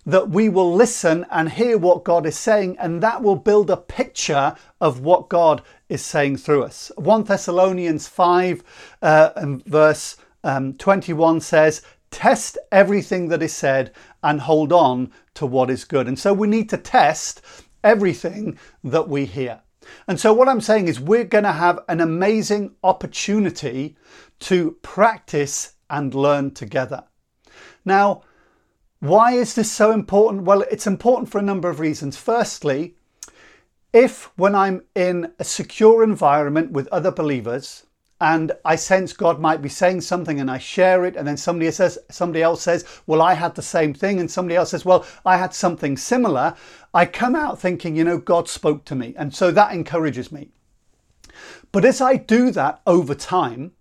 that 0.06 0.30
we 0.30 0.48
will 0.48 0.74
listen 0.74 1.26
and 1.30 1.50
hear 1.50 1.76
what 1.78 2.04
God 2.04 2.26
is 2.26 2.38
saying, 2.38 2.76
and 2.78 3.02
that 3.02 3.22
will 3.22 3.36
build 3.36 3.70
a 3.70 3.76
picture 3.76 4.54
of 4.80 5.00
what 5.00 5.28
God 5.28 5.62
is 5.88 6.04
saying 6.04 6.38
through 6.38 6.64
us. 6.64 6.90
1 6.96 7.24
Thessalonians 7.24 8.08
5 8.08 8.62
uh, 9.02 9.30
and 9.36 9.64
verse 9.64 10.16
um, 10.44 10.74
21 10.74 11.40
says, 11.40 11.82
Test 12.10 12.56
everything 12.72 13.28
that 13.28 13.42
is 13.42 13.52
said 13.52 13.92
and 14.22 14.40
hold 14.40 14.72
on 14.72 15.12
to 15.34 15.44
what 15.46 15.70
is 15.70 15.84
good. 15.84 16.08
And 16.08 16.18
so 16.18 16.32
we 16.32 16.48
need 16.48 16.70
to 16.70 16.78
test 16.78 17.42
everything 17.84 18.58
that 18.82 19.08
we 19.08 19.26
hear. 19.26 19.60
And 20.06 20.18
so, 20.18 20.32
what 20.32 20.48
I'm 20.48 20.60
saying 20.60 20.88
is, 20.88 21.00
we're 21.00 21.24
going 21.24 21.44
to 21.44 21.52
have 21.52 21.80
an 21.88 22.00
amazing 22.00 22.74
opportunity 22.82 23.96
to 24.40 24.72
practice 24.82 25.74
and 25.88 26.14
learn 26.14 26.50
together. 26.52 27.04
Now, 27.84 28.22
why 29.00 29.32
is 29.32 29.54
this 29.54 29.70
so 29.70 29.92
important? 29.92 30.44
Well, 30.44 30.62
it's 30.70 30.86
important 30.86 31.30
for 31.30 31.38
a 31.38 31.42
number 31.42 31.68
of 31.68 31.80
reasons. 31.80 32.16
Firstly, 32.16 32.94
if 33.92 34.30
when 34.36 34.54
I'm 34.54 34.82
in 34.94 35.32
a 35.38 35.44
secure 35.44 36.02
environment 36.02 36.72
with 36.72 36.88
other 36.88 37.10
believers 37.10 37.86
and 38.20 38.52
I 38.64 38.74
sense 38.74 39.12
God 39.12 39.38
might 39.38 39.62
be 39.62 39.68
saying 39.68 40.00
something 40.00 40.40
and 40.40 40.50
I 40.50 40.58
share 40.58 41.04
it 41.04 41.16
and 41.16 41.26
then 41.26 41.36
somebody 41.36 41.70
says 41.70 41.98
somebody 42.10 42.42
else 42.42 42.62
says, 42.62 42.84
"Well, 43.06 43.22
I 43.22 43.34
had 43.34 43.54
the 43.54 43.62
same 43.62 43.94
thing," 43.94 44.18
and 44.18 44.30
somebody 44.30 44.56
else 44.56 44.70
says, 44.70 44.84
"Well, 44.84 45.06
I 45.24 45.36
had 45.36 45.54
something 45.54 45.96
similar," 45.96 46.54
I 46.92 47.06
come 47.06 47.36
out 47.36 47.60
thinking, 47.60 47.94
you 47.94 48.04
know, 48.04 48.18
God 48.18 48.48
spoke 48.48 48.84
to 48.86 48.96
me. 48.96 49.14
And 49.16 49.34
so 49.34 49.52
that 49.52 49.72
encourages 49.72 50.32
me. 50.32 50.50
But 51.70 51.84
as 51.84 52.00
I 52.00 52.16
do 52.16 52.50
that 52.50 52.80
over 52.86 53.14
time, 53.14 53.72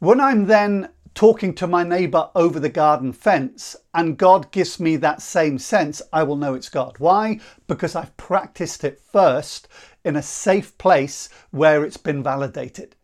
when 0.00 0.20
I'm 0.20 0.46
then 0.46 0.90
talking 1.18 1.52
to 1.52 1.66
my 1.66 1.82
neighbor 1.82 2.30
over 2.36 2.60
the 2.60 2.68
garden 2.68 3.12
fence 3.12 3.74
and 3.92 4.16
God 4.16 4.52
gives 4.52 4.78
me 4.78 4.94
that 4.94 5.20
same 5.20 5.58
sense, 5.58 6.00
I 6.12 6.22
will 6.22 6.36
know 6.36 6.54
it's 6.54 6.68
God. 6.68 6.94
Why? 6.98 7.40
Because 7.66 7.96
I've 7.96 8.16
practiced 8.16 8.84
it 8.84 9.00
first 9.00 9.66
in 10.04 10.14
a 10.14 10.22
safe 10.22 10.78
place 10.78 11.28
where 11.50 11.84
it's 11.84 11.96
been 11.96 12.22
validated. 12.22 12.94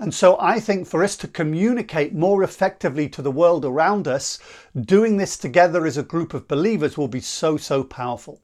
And 0.00 0.12
so 0.12 0.36
I 0.40 0.58
think 0.58 0.88
for 0.88 1.04
us 1.04 1.16
to 1.18 1.28
communicate 1.28 2.12
more 2.12 2.42
effectively 2.42 3.08
to 3.10 3.22
the 3.22 3.30
world 3.30 3.64
around 3.64 4.08
us, 4.08 4.40
doing 4.76 5.16
this 5.16 5.36
together 5.36 5.86
as 5.86 5.96
a 5.96 6.02
group 6.02 6.34
of 6.34 6.48
believers 6.48 6.98
will 6.98 7.06
be 7.06 7.20
so, 7.20 7.56
so 7.56 7.84
powerful. 7.84 8.42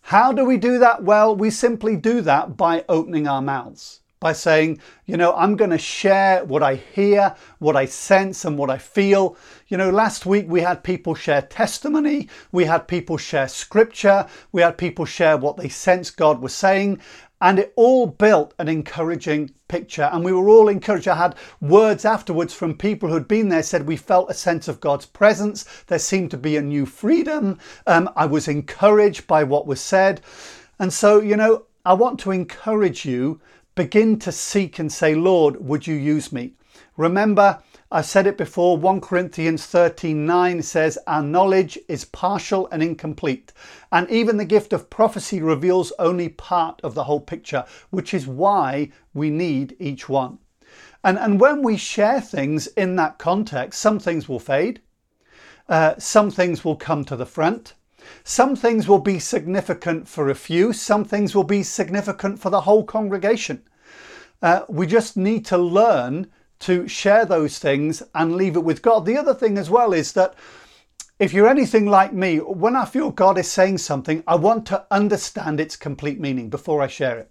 How 0.00 0.32
do 0.32 0.44
we 0.44 0.56
do 0.56 0.80
that? 0.80 1.04
Well, 1.04 1.36
we 1.36 1.50
simply 1.50 1.94
do 1.94 2.22
that 2.22 2.56
by 2.56 2.84
opening 2.88 3.28
our 3.28 3.40
mouths 3.40 4.00
by 4.18 4.32
saying, 4.32 4.80
you 5.04 5.16
know, 5.16 5.34
I'm 5.34 5.56
going 5.56 5.70
to 5.70 5.78
share 5.78 6.44
what 6.44 6.62
I 6.62 6.76
hear, 6.76 7.34
what 7.58 7.76
I 7.76 7.84
sense, 7.84 8.44
and 8.44 8.56
what 8.56 8.70
I 8.70 8.78
feel. 8.78 9.36
You 9.68 9.76
know, 9.76 9.90
last 9.90 10.24
week 10.24 10.46
we 10.48 10.62
had 10.62 10.82
people 10.82 11.14
share 11.14 11.42
testimony, 11.42 12.28
we 12.50 12.64
had 12.64 12.88
people 12.88 13.18
share 13.18 13.48
scripture, 13.48 14.26
we 14.52 14.62
had 14.62 14.78
people 14.78 15.04
share 15.04 15.36
what 15.36 15.56
they 15.56 15.68
sensed 15.68 16.16
God 16.16 16.40
was 16.40 16.54
saying, 16.54 17.00
and 17.40 17.58
it 17.58 17.72
all 17.76 18.06
built 18.06 18.54
an 18.58 18.68
encouraging 18.68 19.50
picture. 19.68 20.08
And 20.10 20.24
we 20.24 20.32
were 20.32 20.48
all 20.48 20.68
encouraged. 20.68 21.06
I 21.06 21.16
had 21.16 21.34
words 21.60 22.06
afterwards 22.06 22.54
from 22.54 22.78
people 22.78 23.10
who'd 23.10 23.28
been 23.28 23.50
there 23.50 23.62
said, 23.62 23.86
We 23.86 23.96
felt 23.96 24.30
a 24.30 24.34
sense 24.34 24.68
of 24.68 24.80
God's 24.80 25.04
presence. 25.06 25.64
There 25.86 25.98
seemed 25.98 26.30
to 26.30 26.38
be 26.38 26.56
a 26.56 26.62
new 26.62 26.86
freedom. 26.86 27.58
Um, 27.86 28.08
I 28.16 28.24
was 28.24 28.48
encouraged 28.48 29.26
by 29.26 29.44
what 29.44 29.66
was 29.66 29.80
said. 29.80 30.22
And 30.78 30.92
so, 30.92 31.20
you 31.20 31.36
know, 31.36 31.64
I 31.84 31.92
want 31.92 32.18
to 32.20 32.30
encourage 32.30 33.04
you 33.04 33.40
begin 33.76 34.18
to 34.18 34.32
seek 34.32 34.80
and 34.80 34.90
say, 34.90 35.14
Lord, 35.14 35.64
would 35.64 35.86
you 35.86 35.94
use 35.94 36.32
me? 36.32 36.54
Remember, 36.96 37.62
I 37.92 38.00
said 38.00 38.26
it 38.26 38.36
before, 38.36 38.76
1 38.76 39.00
Corinthians 39.02 39.64
13 39.66 40.26
9 40.26 40.62
says, 40.62 40.98
Our 41.06 41.22
knowledge 41.22 41.78
is 41.86 42.06
partial 42.06 42.68
and 42.72 42.82
incomplete. 42.82 43.52
And 43.92 44.10
even 44.10 44.38
the 44.38 44.44
gift 44.44 44.72
of 44.72 44.90
prophecy 44.90 45.40
reveals 45.40 45.92
only 45.98 46.30
part 46.30 46.80
of 46.82 46.94
the 46.94 47.04
whole 47.04 47.20
picture, 47.20 47.64
which 47.90 48.12
is 48.12 48.26
why 48.26 48.90
we 49.14 49.30
need 49.30 49.76
each 49.78 50.08
one. 50.08 50.38
And, 51.04 51.18
and 51.18 51.38
when 51.38 51.62
we 51.62 51.76
share 51.76 52.20
things 52.20 52.66
in 52.68 52.96
that 52.96 53.18
context, 53.18 53.80
some 53.80 54.00
things 54.00 54.28
will 54.28 54.40
fade, 54.40 54.80
uh, 55.68 55.94
some 55.98 56.30
things 56.30 56.64
will 56.64 56.76
come 56.76 57.04
to 57.04 57.14
the 57.14 57.26
front, 57.26 57.74
some 58.24 58.56
things 58.56 58.88
will 58.88 58.98
be 58.98 59.18
significant 59.18 60.08
for 60.08 60.28
a 60.28 60.34
few, 60.34 60.72
some 60.72 61.04
things 61.04 61.34
will 61.34 61.44
be 61.44 61.62
significant 61.62 62.38
for 62.38 62.50
the 62.50 62.62
whole 62.62 62.84
congregation. 62.84 63.62
Uh, 64.42 64.62
we 64.68 64.86
just 64.86 65.16
need 65.16 65.44
to 65.46 65.58
learn 65.58 66.28
to 66.58 66.88
share 66.88 67.24
those 67.24 67.58
things 67.58 68.02
and 68.14 68.36
leave 68.36 68.56
it 68.56 68.64
with 68.64 68.82
God. 68.82 69.04
The 69.04 69.16
other 69.16 69.34
thing 69.34 69.58
as 69.58 69.70
well 69.70 69.92
is 69.92 70.12
that 70.12 70.34
if 71.18 71.32
you're 71.32 71.48
anything 71.48 71.86
like 71.86 72.12
me, 72.12 72.38
when 72.38 72.76
I 72.76 72.84
feel 72.84 73.10
God 73.10 73.38
is 73.38 73.50
saying 73.50 73.78
something, 73.78 74.22
I 74.26 74.36
want 74.36 74.66
to 74.66 74.84
understand 74.90 75.60
its 75.60 75.76
complete 75.76 76.20
meaning 76.20 76.50
before 76.50 76.82
I 76.82 76.88
share 76.88 77.18
it. 77.18 77.30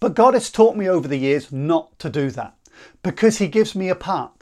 But 0.00 0.14
God 0.14 0.34
has 0.34 0.50
taught 0.50 0.76
me 0.76 0.88
over 0.88 1.08
the 1.08 1.16
years 1.16 1.52
not 1.52 1.98
to 2.00 2.10
do 2.10 2.30
that 2.30 2.56
because 3.02 3.38
He 3.38 3.48
gives 3.48 3.74
me 3.74 3.88
a 3.88 3.94
part. 3.94 4.37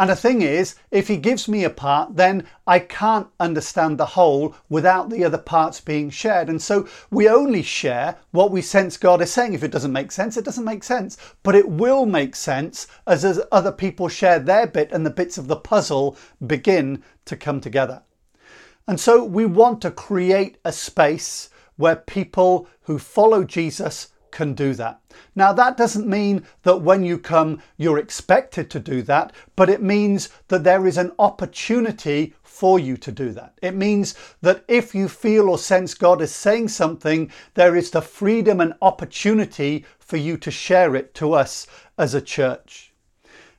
And 0.00 0.08
the 0.08 0.16
thing 0.16 0.40
is, 0.40 0.76
if 0.90 1.08
he 1.08 1.18
gives 1.18 1.46
me 1.46 1.62
a 1.62 1.68
part, 1.68 2.16
then 2.16 2.46
I 2.66 2.78
can't 2.78 3.26
understand 3.38 3.98
the 3.98 4.06
whole 4.16 4.54
without 4.70 5.10
the 5.10 5.26
other 5.26 5.36
parts 5.36 5.78
being 5.78 6.08
shared. 6.08 6.48
And 6.48 6.62
so 6.62 6.88
we 7.10 7.28
only 7.28 7.60
share 7.62 8.16
what 8.30 8.50
we 8.50 8.62
sense 8.62 8.96
God 8.96 9.20
is 9.20 9.30
saying. 9.30 9.52
If 9.52 9.62
it 9.62 9.70
doesn't 9.70 9.92
make 9.92 10.10
sense, 10.10 10.38
it 10.38 10.44
doesn't 10.46 10.64
make 10.64 10.84
sense. 10.84 11.18
But 11.42 11.54
it 11.54 11.68
will 11.68 12.06
make 12.06 12.34
sense 12.34 12.86
as, 13.06 13.26
as 13.26 13.42
other 13.52 13.72
people 13.72 14.08
share 14.08 14.38
their 14.38 14.66
bit 14.66 14.90
and 14.90 15.04
the 15.04 15.10
bits 15.10 15.36
of 15.36 15.48
the 15.48 15.56
puzzle 15.56 16.16
begin 16.46 17.02
to 17.26 17.36
come 17.36 17.60
together. 17.60 18.00
And 18.88 18.98
so 18.98 19.22
we 19.22 19.44
want 19.44 19.82
to 19.82 19.90
create 19.90 20.56
a 20.64 20.72
space 20.72 21.50
where 21.76 21.96
people 21.96 22.66
who 22.84 22.98
follow 22.98 23.44
Jesus 23.44 24.08
can 24.30 24.54
do 24.54 24.74
that. 24.74 25.00
Now, 25.34 25.52
that 25.52 25.76
doesn't 25.76 26.06
mean 26.06 26.46
that 26.62 26.82
when 26.82 27.04
you 27.04 27.18
come, 27.18 27.62
you're 27.76 27.98
expected 27.98 28.70
to 28.70 28.80
do 28.80 29.02
that, 29.02 29.32
but 29.56 29.68
it 29.68 29.82
means 29.82 30.28
that 30.48 30.64
there 30.64 30.86
is 30.86 30.98
an 30.98 31.12
opportunity 31.18 32.34
for 32.42 32.78
you 32.78 32.96
to 32.98 33.10
do 33.10 33.32
that. 33.32 33.58
It 33.62 33.74
means 33.74 34.14
that 34.42 34.64
if 34.68 34.94
you 34.94 35.08
feel 35.08 35.48
or 35.48 35.58
sense 35.58 35.94
God 35.94 36.20
is 36.20 36.34
saying 36.34 36.68
something, 36.68 37.30
there 37.54 37.74
is 37.74 37.90
the 37.90 38.02
freedom 38.02 38.60
and 38.60 38.74
opportunity 38.82 39.86
for 39.98 40.16
you 40.16 40.36
to 40.36 40.50
share 40.50 40.94
it 40.94 41.14
to 41.14 41.32
us 41.32 41.66
as 41.96 42.14
a 42.14 42.20
church. 42.20 42.92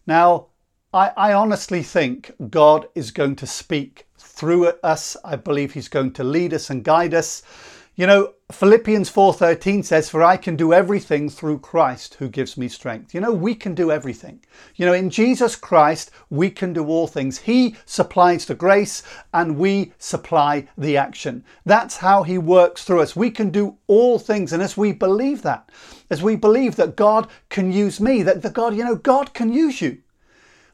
Now, 0.05 0.47
I, 0.93 1.11
I 1.15 1.33
honestly 1.33 1.83
think 1.83 2.31
God 2.49 2.87
is 2.95 3.11
going 3.11 3.37
to 3.37 3.47
speak 3.47 4.07
through 4.17 4.67
us. 4.83 5.15
I 5.23 5.35
believe 5.35 5.73
He's 5.73 5.87
going 5.87 6.11
to 6.13 6.23
lead 6.23 6.53
us 6.53 6.69
and 6.69 6.83
guide 6.83 7.13
us. 7.13 7.43
You 7.93 8.07
know, 8.07 8.35
Philippians 8.49 9.09
4:13 9.09 9.83
says 9.83 10.09
for 10.09 10.23
I 10.23 10.37
can 10.37 10.55
do 10.55 10.71
everything 10.71 11.29
through 11.29 11.59
Christ 11.59 12.13
who 12.15 12.29
gives 12.29 12.55
me 12.55 12.69
strength. 12.69 13.13
You 13.13 13.19
know, 13.19 13.33
we 13.33 13.53
can 13.53 13.75
do 13.75 13.91
everything. 13.91 14.39
You 14.77 14.85
know, 14.85 14.93
in 14.93 15.09
Jesus 15.09 15.57
Christ 15.57 16.09
we 16.29 16.51
can 16.51 16.71
do 16.71 16.87
all 16.87 17.05
things. 17.05 17.39
He 17.39 17.75
supplies 17.85 18.45
the 18.45 18.55
grace 18.55 19.03
and 19.33 19.57
we 19.57 19.91
supply 19.97 20.69
the 20.77 20.95
action. 20.95 21.43
That's 21.65 21.97
how 21.97 22.23
he 22.23 22.37
works 22.37 22.85
through 22.85 23.01
us. 23.01 23.13
We 23.13 23.29
can 23.29 23.49
do 23.49 23.75
all 23.87 24.19
things 24.19 24.53
and 24.53 24.63
as 24.63 24.77
we 24.77 24.93
believe 24.93 25.41
that, 25.41 25.69
as 26.09 26.23
we 26.23 26.37
believe 26.37 26.77
that 26.77 26.95
God 26.95 27.27
can 27.49 27.73
use 27.73 27.99
me, 27.99 28.23
that 28.23 28.41
the 28.41 28.49
God, 28.49 28.73
you 28.73 28.85
know, 28.85 28.95
God 28.95 29.33
can 29.33 29.51
use 29.51 29.81
you. 29.81 29.97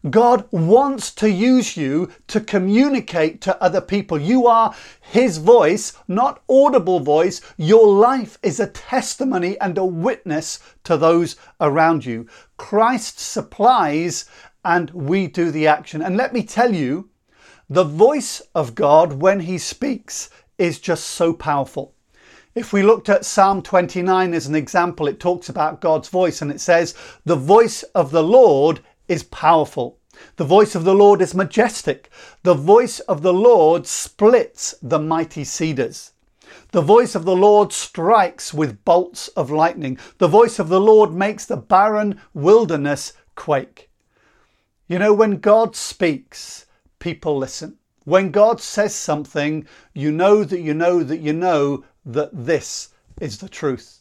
God 0.10 0.48
wants 0.51 1.12
to 1.16 1.30
use 1.30 1.75
you 1.75 2.12
to 2.27 2.39
communicate 2.39 3.42
to 3.42 3.62
other 3.62 3.82
people. 3.82 4.20
You 4.20 4.48
are 4.48 4.75
His 5.01 5.38
voice, 5.38 5.94
not 6.08 6.44
audible 6.50 7.00
voice. 7.00 7.42
Your 7.58 7.88
life 7.88 8.38
is 8.44 8.60
a 8.60 8.68
testimony 8.68 9.60
and 9.60 9.77
a 9.77 9.86
witness 9.86 10.60
to 10.84 10.98
those 10.98 11.36
around 11.60 12.06
you. 12.06 12.27
Christ 12.58 13.20
supplies 13.20 14.25
and 14.63 14.89
we 14.92 15.27
do 15.27 15.51
the 15.51 15.68
action. 15.68 16.01
And 16.01 16.18
let 16.18 16.34
me 16.34 16.44
tell 16.44 16.74
you, 16.74 17.10
the 17.70 17.84
voice 17.84 18.42
of 18.54 18.75
God 18.75 19.13
when 19.13 19.42
He 19.42 19.58
speaks 19.58 20.30
is 20.58 20.80
just 20.80 21.06
so 21.06 21.34
powerful. 21.34 21.94
If 22.56 22.74
we 22.74 22.82
looked 22.82 23.08
at 23.08 23.24
Psalm 23.24 23.62
29 23.62 24.34
as 24.34 24.48
an 24.48 24.56
example, 24.56 25.08
it 25.08 25.20
talks 25.20 25.48
about 25.48 25.80
God's 25.80 26.10
voice 26.10 26.42
and 26.42 26.50
it 26.50 26.60
says, 26.60 26.96
The 27.24 27.36
voice 27.36 27.84
of 27.94 28.10
the 28.10 28.24
Lord 28.24 28.80
is 29.07 29.23
powerful. 29.23 29.99
The 30.37 30.45
voice 30.45 30.73
of 30.73 30.83
the 30.83 30.95
Lord 30.95 31.21
is 31.21 31.35
majestic. 31.35 32.09
The 32.43 32.55
voice 32.55 32.99
of 33.01 33.21
the 33.21 33.33
Lord 33.33 33.85
splits 33.85 34.73
the 34.81 34.99
mighty 34.99 35.43
cedars. 35.43 36.13
The 36.71 36.81
voice 36.81 37.15
of 37.15 37.23
the 37.25 37.35
Lord 37.35 37.71
strikes 37.71 38.53
with 38.53 38.83
bolts 38.83 39.27
of 39.29 39.51
lightning. 39.51 39.97
The 40.17 40.27
voice 40.27 40.59
of 40.59 40.69
the 40.69 40.81
Lord 40.81 41.13
makes 41.13 41.45
the 41.45 41.57
barren 41.57 42.19
wilderness 42.33 43.13
quake. 43.35 43.89
You 44.87 44.99
know, 44.99 45.13
when 45.13 45.37
God 45.37 45.75
speaks, 45.75 46.65
people 46.99 47.37
listen. 47.37 47.77
When 48.05 48.31
God 48.31 48.61
says 48.61 48.95
something, 48.95 49.67
you 49.93 50.11
know 50.11 50.43
that 50.43 50.61
you 50.61 50.73
know 50.73 51.03
that 51.03 51.19
you 51.19 51.33
know 51.33 51.83
that 52.05 52.29
this 52.33 52.89
is 53.19 53.37
the 53.37 53.49
truth. 53.49 53.97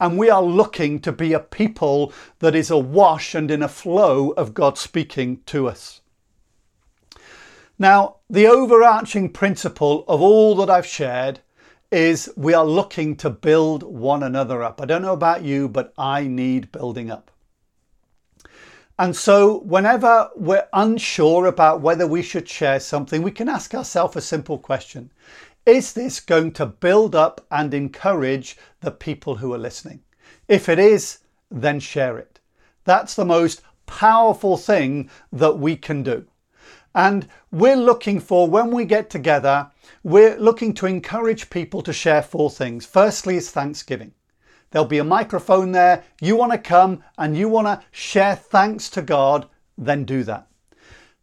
And 0.00 0.16
we 0.16 0.30
are 0.30 0.42
looking 0.42 0.98
to 1.00 1.12
be 1.12 1.34
a 1.34 1.40
people 1.40 2.12
that 2.38 2.54
is 2.54 2.70
awash 2.70 3.34
and 3.34 3.50
in 3.50 3.62
a 3.62 3.68
flow 3.68 4.30
of 4.30 4.54
God 4.54 4.78
speaking 4.78 5.42
to 5.46 5.68
us. 5.68 6.00
Now, 7.78 8.16
the 8.28 8.46
overarching 8.46 9.30
principle 9.30 10.04
of 10.08 10.20
all 10.20 10.54
that 10.56 10.70
I've 10.70 10.86
shared 10.86 11.40
is 11.90 12.32
we 12.36 12.54
are 12.54 12.64
looking 12.64 13.16
to 13.16 13.30
build 13.30 13.82
one 13.82 14.22
another 14.22 14.62
up. 14.62 14.80
I 14.80 14.86
don't 14.86 15.02
know 15.02 15.12
about 15.12 15.44
you, 15.44 15.68
but 15.68 15.92
I 15.98 16.26
need 16.26 16.72
building 16.72 17.10
up. 17.10 17.30
And 18.98 19.16
so, 19.16 19.60
whenever 19.60 20.28
we're 20.36 20.68
unsure 20.74 21.46
about 21.46 21.80
whether 21.80 22.06
we 22.06 22.22
should 22.22 22.46
share 22.46 22.80
something, 22.80 23.22
we 23.22 23.30
can 23.30 23.48
ask 23.48 23.74
ourselves 23.74 24.14
a 24.16 24.20
simple 24.20 24.58
question 24.58 25.10
is 25.66 25.92
this 25.92 26.20
going 26.20 26.52
to 26.52 26.66
build 26.66 27.14
up 27.14 27.46
and 27.50 27.72
encourage 27.74 28.56
the 28.80 28.90
people 28.90 29.36
who 29.36 29.52
are 29.52 29.58
listening? 29.58 30.02
If 30.48 30.68
it 30.68 30.78
is, 30.78 31.18
then 31.50 31.80
share 31.80 32.18
it. 32.18 32.40
That's 32.84 33.14
the 33.14 33.24
most 33.24 33.62
powerful 33.86 34.56
thing 34.56 35.10
that 35.32 35.58
we 35.58 35.76
can 35.76 36.02
do. 36.02 36.26
And 36.94 37.28
we're 37.52 37.76
looking 37.76 38.20
for, 38.20 38.48
when 38.48 38.70
we 38.70 38.84
get 38.84 39.10
together, 39.10 39.70
we're 40.02 40.36
looking 40.38 40.74
to 40.74 40.86
encourage 40.86 41.50
people 41.50 41.82
to 41.82 41.92
share 41.92 42.22
four 42.22 42.50
things. 42.50 42.86
Firstly, 42.86 43.36
is 43.36 43.50
Thanksgiving. 43.50 44.12
There'll 44.70 44.88
be 44.88 44.98
a 44.98 45.04
microphone 45.04 45.72
there. 45.72 46.04
You 46.20 46.36
want 46.36 46.52
to 46.52 46.58
come 46.58 47.02
and 47.18 47.36
you 47.36 47.48
want 47.48 47.66
to 47.66 47.82
share 47.90 48.36
thanks 48.36 48.88
to 48.90 49.02
God, 49.02 49.48
then 49.76 50.04
do 50.04 50.24
that. 50.24 50.46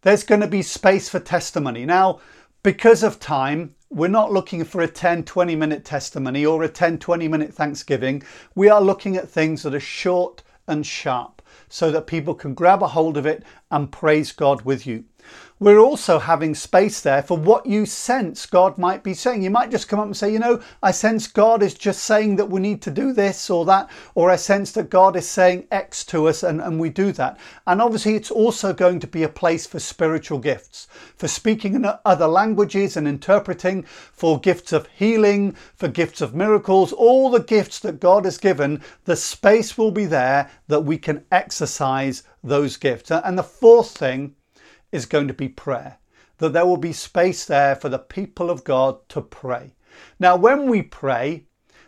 There's 0.01 0.23
going 0.23 0.41
to 0.41 0.47
be 0.47 0.61
space 0.61 1.09
for 1.09 1.19
testimony. 1.19 1.85
Now, 1.85 2.19
because 2.67 3.01
of 3.01 3.17
time, 3.17 3.73
we're 3.89 4.09
not 4.09 4.33
looking 4.33 4.65
for 4.65 4.81
a 4.81 4.87
10, 4.89 5.23
20 5.23 5.55
minute 5.55 5.85
testimony 5.85 6.45
or 6.45 6.63
a 6.63 6.67
10, 6.67 6.97
20 6.97 7.25
minute 7.29 7.53
Thanksgiving. 7.53 8.21
We 8.55 8.67
are 8.67 8.81
looking 8.81 9.15
at 9.15 9.29
things 9.29 9.63
that 9.63 9.73
are 9.73 9.79
short 9.79 10.43
and 10.67 10.85
sharp 10.85 11.41
so 11.69 11.91
that 11.91 12.07
people 12.07 12.35
can 12.35 12.53
grab 12.53 12.83
a 12.83 12.89
hold 12.89 13.15
of 13.15 13.25
it 13.25 13.43
and 13.71 13.89
praise 13.89 14.33
God 14.33 14.63
with 14.63 14.85
you. 14.85 15.05
We're 15.59 15.79
also 15.79 16.19
having 16.19 16.53
space 16.53 17.01
there 17.01 17.23
for 17.23 17.35
what 17.35 17.65
you 17.65 17.87
sense 17.87 18.45
God 18.45 18.77
might 18.77 19.01
be 19.01 19.15
saying. 19.15 19.41
You 19.41 19.49
might 19.49 19.71
just 19.71 19.87
come 19.87 19.99
up 19.99 20.05
and 20.05 20.15
say, 20.15 20.31
you 20.31 20.37
know, 20.37 20.61
I 20.83 20.91
sense 20.91 21.25
God 21.25 21.63
is 21.63 21.73
just 21.73 22.03
saying 22.03 22.35
that 22.35 22.51
we 22.51 22.61
need 22.61 22.79
to 22.83 22.91
do 22.91 23.11
this 23.11 23.49
or 23.49 23.65
that, 23.65 23.89
or 24.13 24.29
I 24.29 24.35
sense 24.35 24.71
that 24.73 24.91
God 24.91 25.15
is 25.15 25.27
saying 25.27 25.67
X 25.71 26.05
to 26.05 26.27
us 26.27 26.43
and, 26.43 26.61
and 26.61 26.79
we 26.79 26.91
do 26.91 27.11
that. 27.13 27.39
And 27.65 27.81
obviously, 27.81 28.13
it's 28.13 28.29
also 28.29 28.71
going 28.71 28.99
to 28.99 29.07
be 29.07 29.23
a 29.23 29.29
place 29.29 29.65
for 29.65 29.79
spiritual 29.79 30.37
gifts, 30.37 30.87
for 31.15 31.27
speaking 31.27 31.73
in 31.73 31.91
other 32.05 32.27
languages 32.27 32.95
and 32.95 33.07
interpreting, 33.07 33.81
for 33.81 34.39
gifts 34.39 34.73
of 34.73 34.87
healing, 34.95 35.55
for 35.75 35.87
gifts 35.87 36.21
of 36.21 36.35
miracles, 36.35 36.93
all 36.93 37.31
the 37.31 37.41
gifts 37.41 37.79
that 37.79 37.99
God 37.99 38.25
has 38.25 38.37
given, 38.37 38.83
the 39.05 39.15
space 39.15 39.75
will 39.75 39.91
be 39.91 40.05
there 40.05 40.51
that 40.67 40.81
we 40.81 40.99
can 40.99 41.25
exercise 41.31 42.21
those 42.43 42.77
gifts. 42.77 43.09
And 43.09 43.35
the 43.35 43.43
fourth 43.43 43.97
thing 43.97 44.35
is 44.91 45.05
going 45.05 45.27
to 45.27 45.33
be 45.33 45.49
prayer, 45.49 45.97
that 46.37 46.53
there 46.53 46.65
will 46.65 46.77
be 46.77 46.93
space 46.93 47.45
there 47.45 47.75
for 47.75 47.89
the 47.89 47.99
people 47.99 48.49
of 48.49 48.63
God 48.63 49.07
to 49.09 49.21
pray. 49.21 49.73
Now, 50.19 50.35
when 50.35 50.69
we 50.69 50.81
pray, 50.81 51.45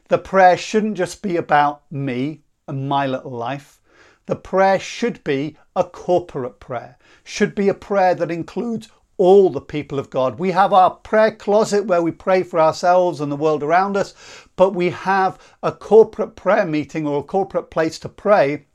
the 0.08 0.18
prayer 0.18 0.58
shouldn't 0.58 0.98
just 0.98 1.22
be 1.22 1.38
about 1.38 1.84
me 1.92 2.42
and 2.68 2.90
my 2.90 3.06
little 3.06 3.32
life. 3.32 3.80
The 4.26 4.36
prayer 4.36 4.80
should 4.80 5.24
be 5.24 5.58
a 5.76 5.84
corporate 5.84 6.60
prayer, 6.60 6.98
should 7.24 7.56
be 7.56 7.70
a 7.70 7.74
prayer 7.74 8.16
that 8.16 8.32
includes 8.32 8.90
all 9.18 9.50
the 9.50 9.62
people 9.62 10.00
of 10.00 10.10
God. 10.10 10.40
We 10.40 10.52
have 10.52 10.72
our 10.72 10.92
prayer 10.92 11.32
closet 11.32 11.86
where 11.86 12.02
we 12.02 12.12
pray 12.12 12.42
for 12.42 12.60
ourselves 12.60 13.20
and 13.22 13.32
the 13.32 13.36
world 13.36 13.64
around 13.64 13.98
us, 13.98 14.14
but 14.56 14.74
we 14.74 14.90
have 14.92 15.38
a 15.62 15.72
corporate 15.72 16.36
prayer 16.36 16.66
meeting 16.66 17.06
or 17.06 17.20
a 17.20 17.24
corporate 17.24 17.70
place 17.70 18.00
to 18.00 18.10
pray 18.10 18.66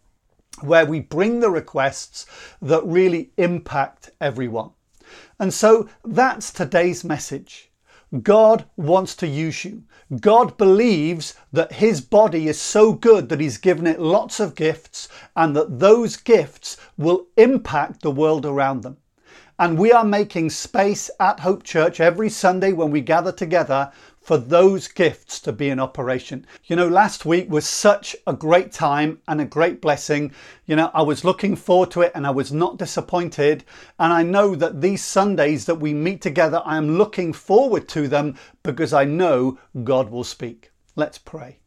where 0.60 0.86
we 0.86 1.00
bring 1.00 1.40
the 1.40 1.50
requests 1.50 2.26
that 2.62 2.84
really 2.84 3.30
impact 3.36 4.10
everyone. 4.20 4.70
And 5.38 5.52
so 5.52 5.88
that's 6.04 6.52
today's 6.52 7.04
message. 7.04 7.70
God 8.22 8.66
wants 8.76 9.16
to 9.16 9.26
use 9.26 9.64
you. 9.64 9.82
God 10.20 10.56
believes 10.56 11.34
that 11.52 11.72
his 11.72 12.00
body 12.00 12.46
is 12.46 12.60
so 12.60 12.92
good 12.92 13.28
that 13.28 13.40
he's 13.40 13.58
given 13.58 13.86
it 13.86 13.98
lots 13.98 14.38
of 14.38 14.54
gifts 14.54 15.08
and 15.34 15.56
that 15.56 15.80
those 15.80 16.16
gifts 16.16 16.76
will 16.96 17.26
impact 17.36 18.02
the 18.02 18.12
world 18.12 18.46
around 18.46 18.82
them. 18.82 18.98
And 19.58 19.78
we 19.78 19.92
are 19.92 20.04
making 20.04 20.50
space 20.50 21.10
at 21.18 21.40
Hope 21.40 21.62
Church 21.62 22.00
every 22.00 22.28
Sunday 22.28 22.72
when 22.72 22.90
we 22.90 23.00
gather 23.00 23.32
together 23.32 23.92
for 24.24 24.38
those 24.38 24.88
gifts 24.88 25.38
to 25.38 25.52
be 25.52 25.68
in 25.68 25.78
operation. 25.78 26.46
You 26.64 26.76
know, 26.76 26.88
last 26.88 27.26
week 27.26 27.50
was 27.50 27.66
such 27.66 28.16
a 28.26 28.32
great 28.32 28.72
time 28.72 29.20
and 29.28 29.38
a 29.38 29.44
great 29.44 29.82
blessing. 29.82 30.32
You 30.64 30.76
know, 30.76 30.90
I 30.94 31.02
was 31.02 31.24
looking 31.24 31.54
forward 31.56 31.90
to 31.90 32.00
it 32.00 32.12
and 32.14 32.26
I 32.26 32.30
was 32.30 32.50
not 32.50 32.78
disappointed. 32.78 33.64
And 33.98 34.14
I 34.14 34.22
know 34.22 34.54
that 34.54 34.80
these 34.80 35.04
Sundays 35.04 35.66
that 35.66 35.74
we 35.74 35.92
meet 35.92 36.22
together, 36.22 36.62
I 36.64 36.78
am 36.78 36.96
looking 36.96 37.34
forward 37.34 37.86
to 37.90 38.08
them 38.08 38.36
because 38.62 38.94
I 38.94 39.04
know 39.04 39.58
God 39.84 40.10
will 40.10 40.24
speak. 40.24 40.72
Let's 40.96 41.18
pray. 41.18 41.58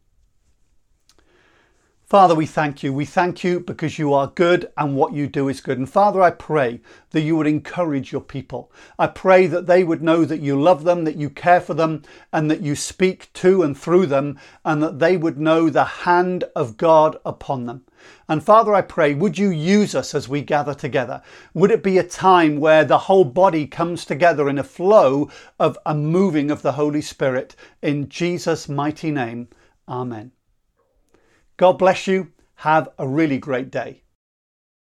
Father, 2.08 2.34
we 2.34 2.46
thank 2.46 2.82
you. 2.82 2.90
We 2.90 3.04
thank 3.04 3.44
you 3.44 3.60
because 3.60 3.98
you 3.98 4.14
are 4.14 4.28
good 4.28 4.72
and 4.78 4.96
what 4.96 5.12
you 5.12 5.26
do 5.26 5.50
is 5.50 5.60
good. 5.60 5.76
And 5.76 5.86
Father, 5.86 6.22
I 6.22 6.30
pray 6.30 6.80
that 7.10 7.20
you 7.20 7.36
would 7.36 7.46
encourage 7.46 8.12
your 8.12 8.22
people. 8.22 8.72
I 8.98 9.08
pray 9.08 9.46
that 9.46 9.66
they 9.66 9.84
would 9.84 10.00
know 10.00 10.24
that 10.24 10.40
you 10.40 10.58
love 10.58 10.84
them, 10.84 11.04
that 11.04 11.16
you 11.16 11.28
care 11.28 11.60
for 11.60 11.74
them, 11.74 12.00
and 12.32 12.50
that 12.50 12.62
you 12.62 12.76
speak 12.76 13.30
to 13.34 13.62
and 13.62 13.76
through 13.76 14.06
them, 14.06 14.38
and 14.64 14.82
that 14.82 15.00
they 15.00 15.18
would 15.18 15.38
know 15.38 15.68
the 15.68 15.84
hand 15.84 16.44
of 16.56 16.78
God 16.78 17.18
upon 17.26 17.66
them. 17.66 17.84
And 18.26 18.42
Father, 18.42 18.72
I 18.72 18.80
pray, 18.80 19.12
would 19.12 19.36
you 19.36 19.50
use 19.50 19.94
us 19.94 20.14
as 20.14 20.30
we 20.30 20.40
gather 20.40 20.72
together? 20.72 21.20
Would 21.52 21.70
it 21.70 21.82
be 21.82 21.98
a 21.98 22.04
time 22.04 22.58
where 22.58 22.86
the 22.86 23.00
whole 23.00 23.24
body 23.24 23.66
comes 23.66 24.06
together 24.06 24.48
in 24.48 24.58
a 24.58 24.64
flow 24.64 25.28
of 25.60 25.76
a 25.84 25.94
moving 25.94 26.50
of 26.50 26.62
the 26.62 26.72
Holy 26.72 27.02
Spirit? 27.02 27.54
In 27.82 28.08
Jesus' 28.08 28.66
mighty 28.66 29.10
name, 29.10 29.48
Amen. 29.86 30.32
God 31.58 31.76
bless 31.76 32.06
you. 32.06 32.28
Have 32.54 32.88
a 32.98 33.08
really 33.08 33.38
great 33.38 33.68
day. 33.68 34.02